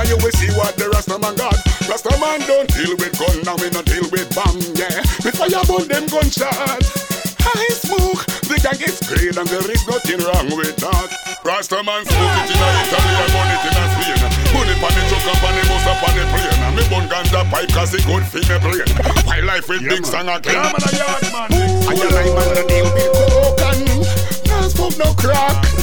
And 0.01 0.09
you 0.09 0.17
will 0.25 0.33
see 0.33 0.49
what 0.57 0.73
the 0.81 0.89
Rasta 0.89 1.21
man 1.21 1.37
got. 1.37 1.61
Rasta 1.85 2.17
man 2.17 2.41
don't 2.49 2.69
deal 2.73 2.97
with 2.97 3.13
gun, 3.21 3.37
now 3.45 3.57
we 3.61 3.69
no 3.69 3.85
deal 3.85 4.09
with 4.09 4.33
bomb, 4.33 4.57
yeah. 4.73 5.05
We 5.21 5.29
fire 5.29 5.61
about 5.61 5.85
them 5.93 6.09
gunshot. 6.09 6.81
I 7.45 7.69
smoke, 7.85 8.25
the 8.49 8.57
gang 8.65 8.81
is 8.81 8.97
great 9.05 9.37
and 9.37 9.49
there 9.49 9.65
is 9.69 9.85
nothing 9.85 10.25
wrong 10.25 10.49
with 10.57 10.77
that. 10.81 11.09
Rasta 11.45 11.85
man 11.85 12.09
smoke 12.09 12.37
it 12.41 12.49
in 12.49 12.57
a 12.57 12.69
Italy 12.81 13.13
and 13.13 13.31
burn 13.37 13.51
it 13.53 13.65
in 13.69 13.77
a 13.77 13.85
Spain. 13.93 14.21
Money 14.57 14.75
pan 14.81 14.93
the 14.97 15.03
truck 15.13 15.37
and 15.37 15.55
the 15.61 15.63
bus 15.69 15.85
up 15.85 16.01
on 16.01 16.13
the 16.17 16.25
plane. 16.33 16.61
And 16.65 16.75
me 16.77 16.85
bun 16.89 17.05
ganja 17.13 17.45
pipe 17.53 17.69
cause 17.69 17.93
it 17.93 18.05
good 18.09 18.25
for 18.25 18.41
me 18.41 18.57
brain. 18.57 18.89
My 19.29 19.41
life 19.45 19.69
with 19.69 19.85
big 19.85 20.05
song 20.07 20.33
again. 20.33 20.57
Yeah, 20.57 20.73
man, 20.73 20.81
a 20.81 20.91
yard 20.97 21.25
man. 21.29 21.49
I 21.53 21.93
and 21.93 22.17
I 22.17 22.27
man 22.33 22.49
no 22.57 22.63
deal 22.65 22.89
with 22.89 23.13
coke 23.37 23.65
and 23.69 23.81
no 24.49 24.69
smoke 24.69 24.97
no 24.97 25.13
crack. 25.13 25.80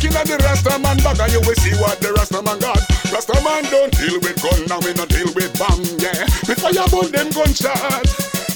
Looking 0.00 0.16
at 0.16 0.26
the 0.28 0.38
Rasta 0.38 0.78
man 0.78 0.96
bag 1.04 1.20
and 1.20 1.28
you 1.28 1.40
will 1.44 1.54
see 1.60 1.76
what 1.76 2.00
the 2.00 2.16
Rasta 2.16 2.40
man 2.40 2.56
got. 2.56 2.80
Rasta 3.12 3.36
man 3.44 3.68
don't 3.68 3.92
deal 3.92 4.16
with 4.24 4.40
gun, 4.40 4.64
now 4.64 4.80
we 4.80 4.96
not 4.96 5.12
deal 5.12 5.28
with 5.36 5.52
bomb, 5.60 5.84
yeah. 6.00 6.24
We 6.48 6.56
fire 6.56 6.72
about 6.72 7.12
them 7.12 7.28
gunshot. 7.28 8.08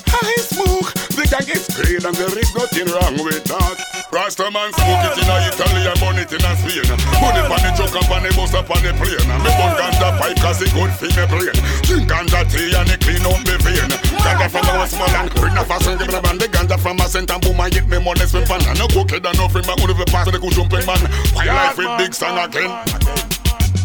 I 0.09 0.41
smoke, 0.41 1.04
gang 1.35 1.51
is 1.51 1.67
great 1.75 2.05
and 2.05 2.15
there 2.15 2.39
is 2.39 2.51
nothing 2.55 2.87
wrong 2.95 3.19
with 3.27 3.43
that. 3.51 3.77
Rasta 4.15 4.47
man 4.55 4.71
smoke 4.79 5.03
it 5.11 5.19
in 5.19 5.27
a 5.27 5.37
Italy 5.51 5.83
and 5.83 5.99
burn 5.99 6.19
it 6.23 6.31
in 6.31 6.45
a 6.47 6.53
Spain. 6.63 6.87
Put 7.19 7.35
it 7.35 7.51
on 7.51 7.59
the 7.59 7.71
truck 7.75 7.95
and 7.99 8.07
on 8.07 8.23
the 8.23 8.31
bus 8.39 8.55
up 8.55 8.71
on 8.71 8.79
the 8.79 8.95
plane. 8.95 9.19
And 9.19 9.43
me 9.43 9.51
burn 9.59 9.75
ganja 9.75 10.09
pipe 10.15 10.39
cause 10.39 10.63
it 10.63 10.71
good 10.71 10.93
for 10.95 11.11
me 11.11 11.25
brain. 11.27 11.57
Drink 11.83 12.07
ganja 12.07 12.47
tea 12.47 12.71
and 12.79 12.87
it 12.87 13.03
clean 13.03 13.27
up 13.27 13.43
me 13.43 13.55
vein. 13.67 13.91
Ganja 14.23 14.47
from 14.47 14.63
the 14.63 14.75
Westmoreland, 14.79 15.35
bring 15.35 15.57
a 15.59 15.65
fast 15.67 15.91
and 15.91 15.99
give 15.99 16.13
me 16.15 16.21
band. 16.23 16.39
The 16.39 16.47
ganja 16.47 16.79
from 16.79 17.03
a 17.03 17.07
cent 17.11 17.31
and 17.31 17.43
boom 17.43 17.59
and 17.59 17.73
get 17.75 17.87
me 17.91 17.99
money 17.99 18.27
swim 18.31 18.47
fan. 18.47 18.63
And 18.71 18.79
no 18.79 18.87
cooked 18.87 19.19
and 19.19 19.35
no 19.35 19.51
free 19.51 19.67
man, 19.67 19.81
only 19.83 19.99
the 19.99 20.07
pass 20.07 20.31
the 20.31 20.39
good 20.39 20.55
jumping 20.55 20.87
man. 20.87 21.03
My 21.35 21.51
life 21.51 21.75
with 21.75 21.91
big 21.99 22.15
song 22.15 22.39
again. 22.39 22.71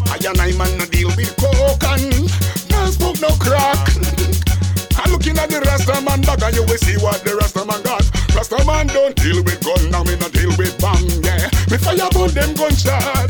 I 0.06 0.18
and 0.22 0.38
I 0.38 0.54
man 0.54 0.70
no 0.78 0.86
deal 0.86 1.10
with 1.18 1.34
coke 1.34 1.82
and 1.98 2.30
no 2.70 2.78
smoke 2.94 3.18
no 3.18 3.34
crack. 3.42 4.49
I'm 5.10 5.18
looking 5.18 5.38
at 5.42 5.50
the 5.50 5.58
Rasta 5.66 5.98
man 6.06 6.22
bag 6.22 6.38
and 6.38 6.54
you 6.54 6.62
will 6.62 6.78
see 6.78 6.94
what 7.02 7.18
the 7.26 7.34
Rasta 7.34 7.66
man 7.66 7.82
got. 7.82 8.06
Rasta 8.30 8.62
man 8.62 8.86
don't 8.86 9.10
deal 9.18 9.42
with 9.42 9.58
gun, 9.58 9.90
now 9.90 10.06
me 10.06 10.14
no 10.14 10.30
deal 10.30 10.54
with 10.54 10.78
bomb, 10.78 11.02
yeah. 11.26 11.50
Me 11.66 11.82
fire 11.82 11.98
about 11.98 12.30
them 12.30 12.54
gunshot. 12.54 13.26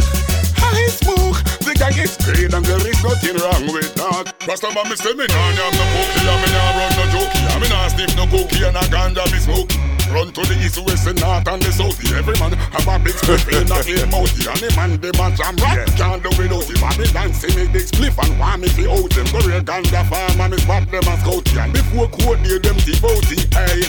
I 0.61 0.93
smoke, 0.93 1.41
the 1.65 1.73
gang 1.73 1.97
is 1.97 2.21
great 2.21 2.53
and 2.53 2.65
there 2.69 2.85
is 2.85 3.01
nothing 3.01 3.41
wrong 3.41 3.65
with 3.73 3.97
that. 3.97 4.29
Rasta 4.45 4.69
man 4.77 4.93
me 4.93 4.97
say 5.01 5.17
me 5.17 5.25
nah 5.25 5.57
have 5.57 5.73
no 5.73 5.85
and 6.21 6.41
me 6.45 6.49
nah 6.53 6.77
run 6.77 6.93
no 7.01 7.05
jokey. 7.17 7.41
Me 7.65 7.67
nah 7.73 7.89
sniff 7.89 8.13
no 8.13 8.29
cookie 8.29 8.61
and 8.61 8.77
a 8.77 8.85
ganja 8.93 9.25
be 9.33 9.41
smoke. 9.41 10.00
Run 10.11 10.33
to 10.35 10.43
the 10.43 10.59
east, 10.59 10.75
west, 10.83 11.07
and 11.07 11.21
north 11.23 11.47
and 11.47 11.63
the 11.63 11.71
south. 11.71 11.95
Every 12.11 12.35
man 12.43 12.51
have 12.75 12.89
a 12.91 12.99
big 12.99 13.15
split 13.15 13.47
in 13.55 13.71
a 13.71 13.79
him 13.79 14.11
mouth. 14.11 14.35
And 14.43 14.59
the 14.59 14.69
man, 14.75 14.99
the 14.99 15.15
man 15.15 15.39
jam 15.39 15.55
rock. 15.63 15.87
Can't 15.95 16.19
do 16.19 16.31
without 16.35 16.67
him. 16.67 16.83
And 16.83 16.99
Babylon 16.99 17.31
see 17.31 17.55
me 17.55 17.71
big 17.71 17.87
spliff 17.87 18.19
and 18.19 18.35
want 18.35 18.63
me 18.63 18.69
fi 18.75 18.91
out 18.91 19.07
them. 19.15 19.31
Go 19.31 19.39
real 19.47 19.63
ganja 19.63 20.03
farm 20.11 20.41
and 20.41 20.51
me 20.51 20.59
spot 20.59 20.91
them 20.91 21.07
as 21.07 21.21
scout 21.23 21.47
and 21.55 21.73
before 21.73 22.11
court 22.11 22.43
they 22.43 22.59
them 22.59 22.79
out 23.07 23.31
hey. 23.55 23.87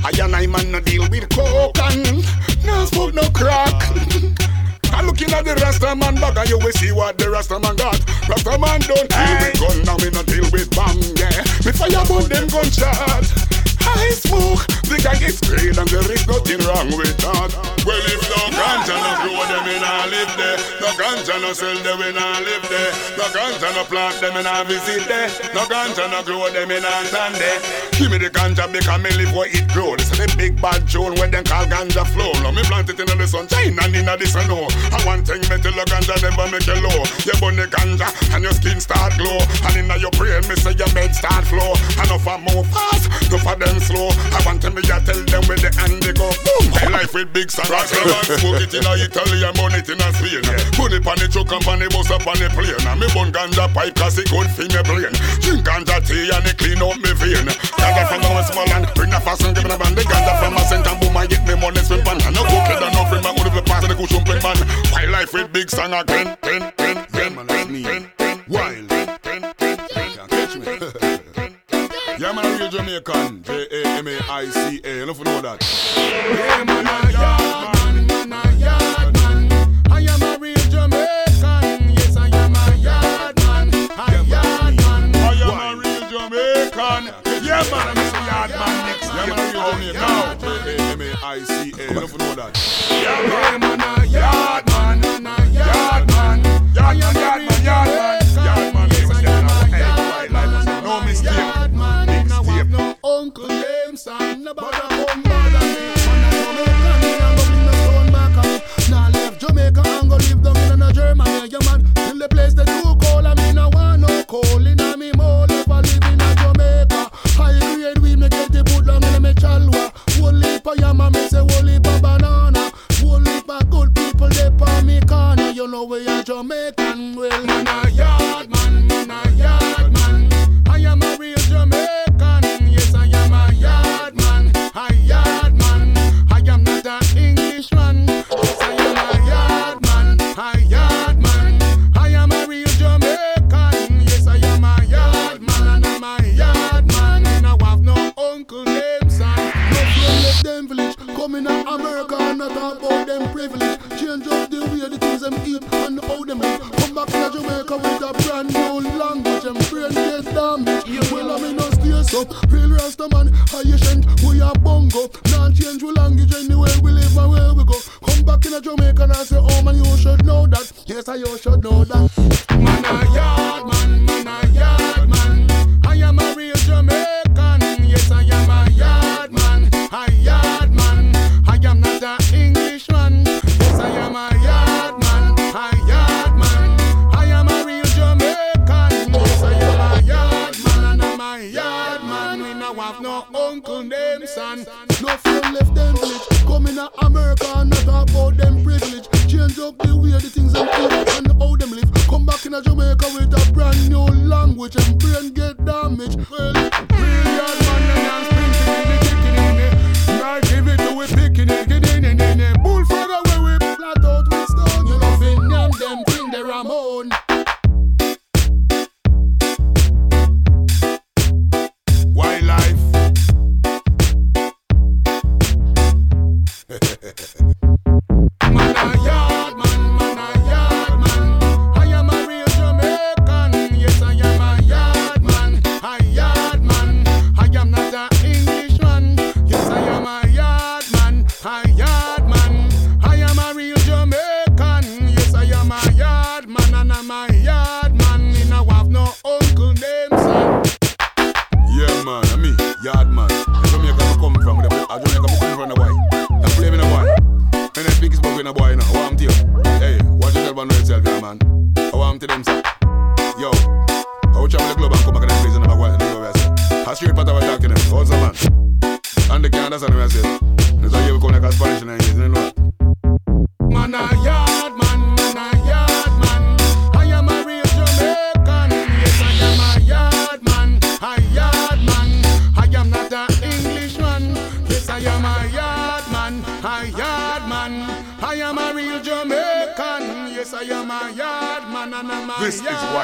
I 0.00 0.10
and 0.24 0.36
I 0.36 0.46
man 0.46 0.72
no 0.72 0.80
deal 0.80 1.04
with 1.10 1.28
coke 1.28 1.76
and 1.84 2.24
no 2.64 2.84
smoke 2.86 3.12
no 3.12 3.28
crack. 3.36 3.76
I'm 4.96 5.06
looking 5.06 5.30
at 5.36 5.44
the 5.44 5.54
Rasta 5.60 5.94
man 5.94 6.16
bag 6.16 6.38
and 6.38 6.48
you 6.48 6.58
will 6.58 6.72
see 6.72 6.92
what 6.92 7.18
the 7.18 7.28
Rasta 7.28 7.58
man 7.60 7.76
got. 7.76 8.00
Rasta 8.24 8.56
man 8.56 8.80
don't 8.88 9.04
deal 9.04 9.36
with 9.36 9.60
gun, 9.60 9.76
now 9.84 9.96
me 10.00 10.08
no 10.16 10.22
deal 10.24 10.48
with 10.48 10.72
bomb, 10.72 10.96
yeah. 11.20 11.44
Me 11.60 11.76
fire 11.76 12.00
burn 12.08 12.24
them 12.24 12.48
gunshot. 12.48 13.57
I 13.96 14.10
smoke, 14.12 14.66
the 14.84 14.98
gang 15.00 15.22
is 15.22 15.40
green 15.40 15.76
and 15.78 15.88
there 15.88 16.12
is 16.12 16.26
nothing 16.26 16.60
wrong 16.68 16.88
with 16.96 17.16
that. 17.24 17.50
Well, 17.86 18.04
if 18.04 18.22
no 18.28 18.40
ganja 18.52 18.96
no 19.00 19.12
grow, 19.24 19.40
them 19.48 19.66
in 19.68 19.82
a 19.82 19.94
live 20.12 20.32
there. 20.36 20.77
No 20.88 20.94
ganja 20.94 21.36
no 21.42 21.52
sell, 21.52 21.76
them 21.84 22.00
in 22.00 22.16
a 22.16 22.40
live 22.40 22.64
there. 22.72 22.92
No 23.20 23.28
ganja 23.28 23.68
no 23.76 23.84
plant, 23.84 24.18
them 24.24 24.40
in 24.40 24.46
a 24.48 24.64
visit 24.64 25.04
there. 25.04 25.28
No 25.52 25.68
ganja 25.68 26.08
no 26.08 26.24
grow, 26.24 26.48
them 26.48 26.70
in 26.70 26.80
a 26.80 27.04
stand 27.04 27.36
there. 27.36 27.60
Give 27.92 28.08
me 28.10 28.16
the 28.16 28.30
ganja 28.32 28.64
because 28.72 28.96
me 29.04 29.12
live 29.12 29.36
where 29.36 29.52
it 29.52 29.68
grow. 29.68 29.96
This 30.00 30.08
is 30.08 30.16
the 30.16 30.32
big 30.40 30.56
bad 30.62 30.88
tune 30.88 31.12
when 31.20 31.30
them 31.30 31.44
call 31.44 31.68
ganja 31.68 32.08
flow. 32.08 32.32
Now 32.40 32.56
me 32.56 32.64
plant 32.64 32.88
it 32.88 32.96
in 32.96 33.04
the 33.04 33.28
sunshine 33.28 33.76
and 33.76 33.92
in 33.92 34.08
the 34.08 34.24
snow. 34.24 34.64
Oh. 34.64 34.96
I 34.96 34.96
one 35.04 35.28
thing 35.28 35.44
me 35.52 35.60
tell 35.60 35.76
the 35.76 35.84
ganja 35.84 36.16
never 36.24 36.48
make 36.48 36.64
you 36.64 36.80
low. 36.80 37.04
You 37.28 37.36
burn 37.36 37.60
the 37.60 37.68
ganja 37.68 38.08
and 38.32 38.40
your 38.40 38.56
skin 38.56 38.80
start 38.80 39.12
glow. 39.20 39.44
And 39.68 39.76
in 39.76 39.92
your 40.00 40.14
brain 40.16 40.40
me 40.48 40.56
say 40.56 40.72
your 40.72 40.88
med 40.96 41.12
start 41.12 41.44
flow. 41.52 41.76
Enough 42.00 42.24
of 42.24 42.40
move 42.48 42.64
fast, 42.72 43.12
enough 43.28 43.44
of 43.44 43.60
them 43.60 43.76
slow. 43.76 44.08
I 44.32 44.40
want 44.48 44.64
them 44.64 44.72
to 44.72 44.80
tell 44.80 45.20
them 45.20 45.44
where 45.52 45.60
the 45.60 45.68
hand 45.76 46.00
they 46.00 46.16
go. 46.16 46.32
Boom. 46.48 46.72
My 46.80 47.04
life 47.04 47.12
with 47.12 47.28
big 47.36 47.52
sun. 47.52 47.68
Smoke 47.68 48.64
it 48.64 48.72
in 48.72 48.88
Italy 48.88 49.44
and 49.44 49.52
burn 49.52 49.76
it 49.76 49.84
in 49.84 50.00
a 50.00 50.08
Spain. 50.16 50.40
Put 50.78 50.94
it 50.94 51.02
on 51.02 51.18
the 51.18 51.26
truck 51.26 51.50
and 51.50 51.66
on 51.66 51.82
the 51.82 51.90
bus 51.90 52.06
up 52.06 52.22
on 52.22 52.38
the 52.38 52.46
plane. 52.54 52.70
And 52.86 53.02
me 53.02 53.10
burn 53.10 53.34
ganja 53.34 53.66
pipe 53.74 53.98
cause 53.98 54.14
it 54.14 54.30
good 54.30 54.46
for 54.54 54.62
me 54.62 54.78
brain. 54.86 55.10
Drink 55.42 55.66
ganja 55.66 55.98
tea 56.06 56.30
and 56.30 56.46
it 56.46 56.54
clean 56.54 56.78
up 56.78 56.94
me 57.02 57.10
vein. 57.18 57.50
Ganja 57.82 58.06
from 58.06 58.22
the 58.22 58.42
small 58.46 58.70
and 58.70 58.86
bring 58.94 59.10
the 59.10 59.18
fast 59.18 59.42
and 59.42 59.58
give 59.58 59.66
me 59.66 59.74
a 59.74 59.78
band. 59.78 59.98
The 59.98 60.06
ganja 60.06 60.38
from 60.38 60.54
a 60.54 60.62
center 60.70 60.94
boom 61.02 61.18
and 61.18 61.26
get 61.26 61.42
me 61.42 61.58
money 61.58 61.82
swim 61.82 62.06
pan. 62.06 62.22
And 62.22 62.30
no 62.30 62.46
cook 62.46 62.70
it 62.70 62.78
and 62.78 62.94
no 62.94 63.02
friend 63.10 63.26
man 63.26 63.34
would 63.34 63.50
have 63.50 63.66
passed 63.66 63.90
the 63.90 63.98
cushion 63.98 64.22
print 64.22 64.38
man. 64.46 64.58
My 64.94 65.02
life 65.10 65.34
with 65.34 65.50
big 65.50 65.66
sun 65.66 65.90
again. 65.90 66.38
Ten, 66.46 66.70
ten, 66.78 66.94
ten, 67.10 67.34
ten, 67.34 67.66
ten, 67.82 68.00
ten, 68.14 68.36
wild. 68.46 68.86
Catch 70.30 70.62
me. 70.62 70.78
Yeah, 72.22 72.32
man, 72.32 72.46
I'm 72.46 72.58
real 72.58 72.70
Jamaican. 72.70 73.42
J-A-M-A-I-C-A. 73.42 74.94
You 74.94 75.06
know 75.06 75.12
if 75.12 75.22
know 75.26 75.40
that. 75.42 75.58
Yeah, 75.98 76.67
that. 93.08 93.67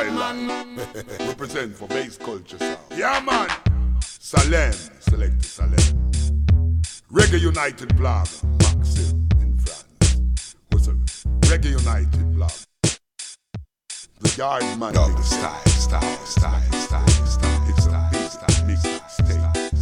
Is 0.05 0.15
yard 0.15 0.37
Wildlife. 0.37 1.21
Represent 1.21 1.77
for 1.77 1.89
bass 1.89 2.17
culture 2.19 2.59
sound. 2.59 2.79
Yeah, 2.95 3.21
man. 3.21 3.49
Salem, 4.03 4.73
select 5.01 5.45
Salem. 5.45 6.11
Reggae 7.11 7.41
United 7.41 7.97
blog, 7.97 8.29
Maxim 8.61 9.29
in 9.41 9.57
France. 9.59 10.57
What's 10.71 10.89
up? 10.89 10.97
Reggae 11.49 11.71
United 11.71 12.35
blog. 12.35 12.53
The 14.21 14.29
Yaad 14.37 14.79
Man. 14.79 14.93
Dog 14.93 15.23
style, 15.23 15.65
style, 15.67 16.27
style, 16.27 16.73
style, 16.73 17.09
style. 17.09 17.61
It's 17.69 17.87
a 17.87 18.11
big 18.13 18.29
style, 18.29 18.67
mix 18.67 18.83
state 19.13 19.41
out 19.41 19.74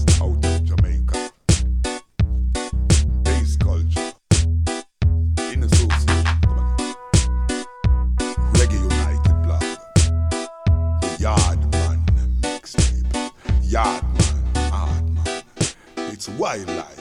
twilight. 16.53 16.92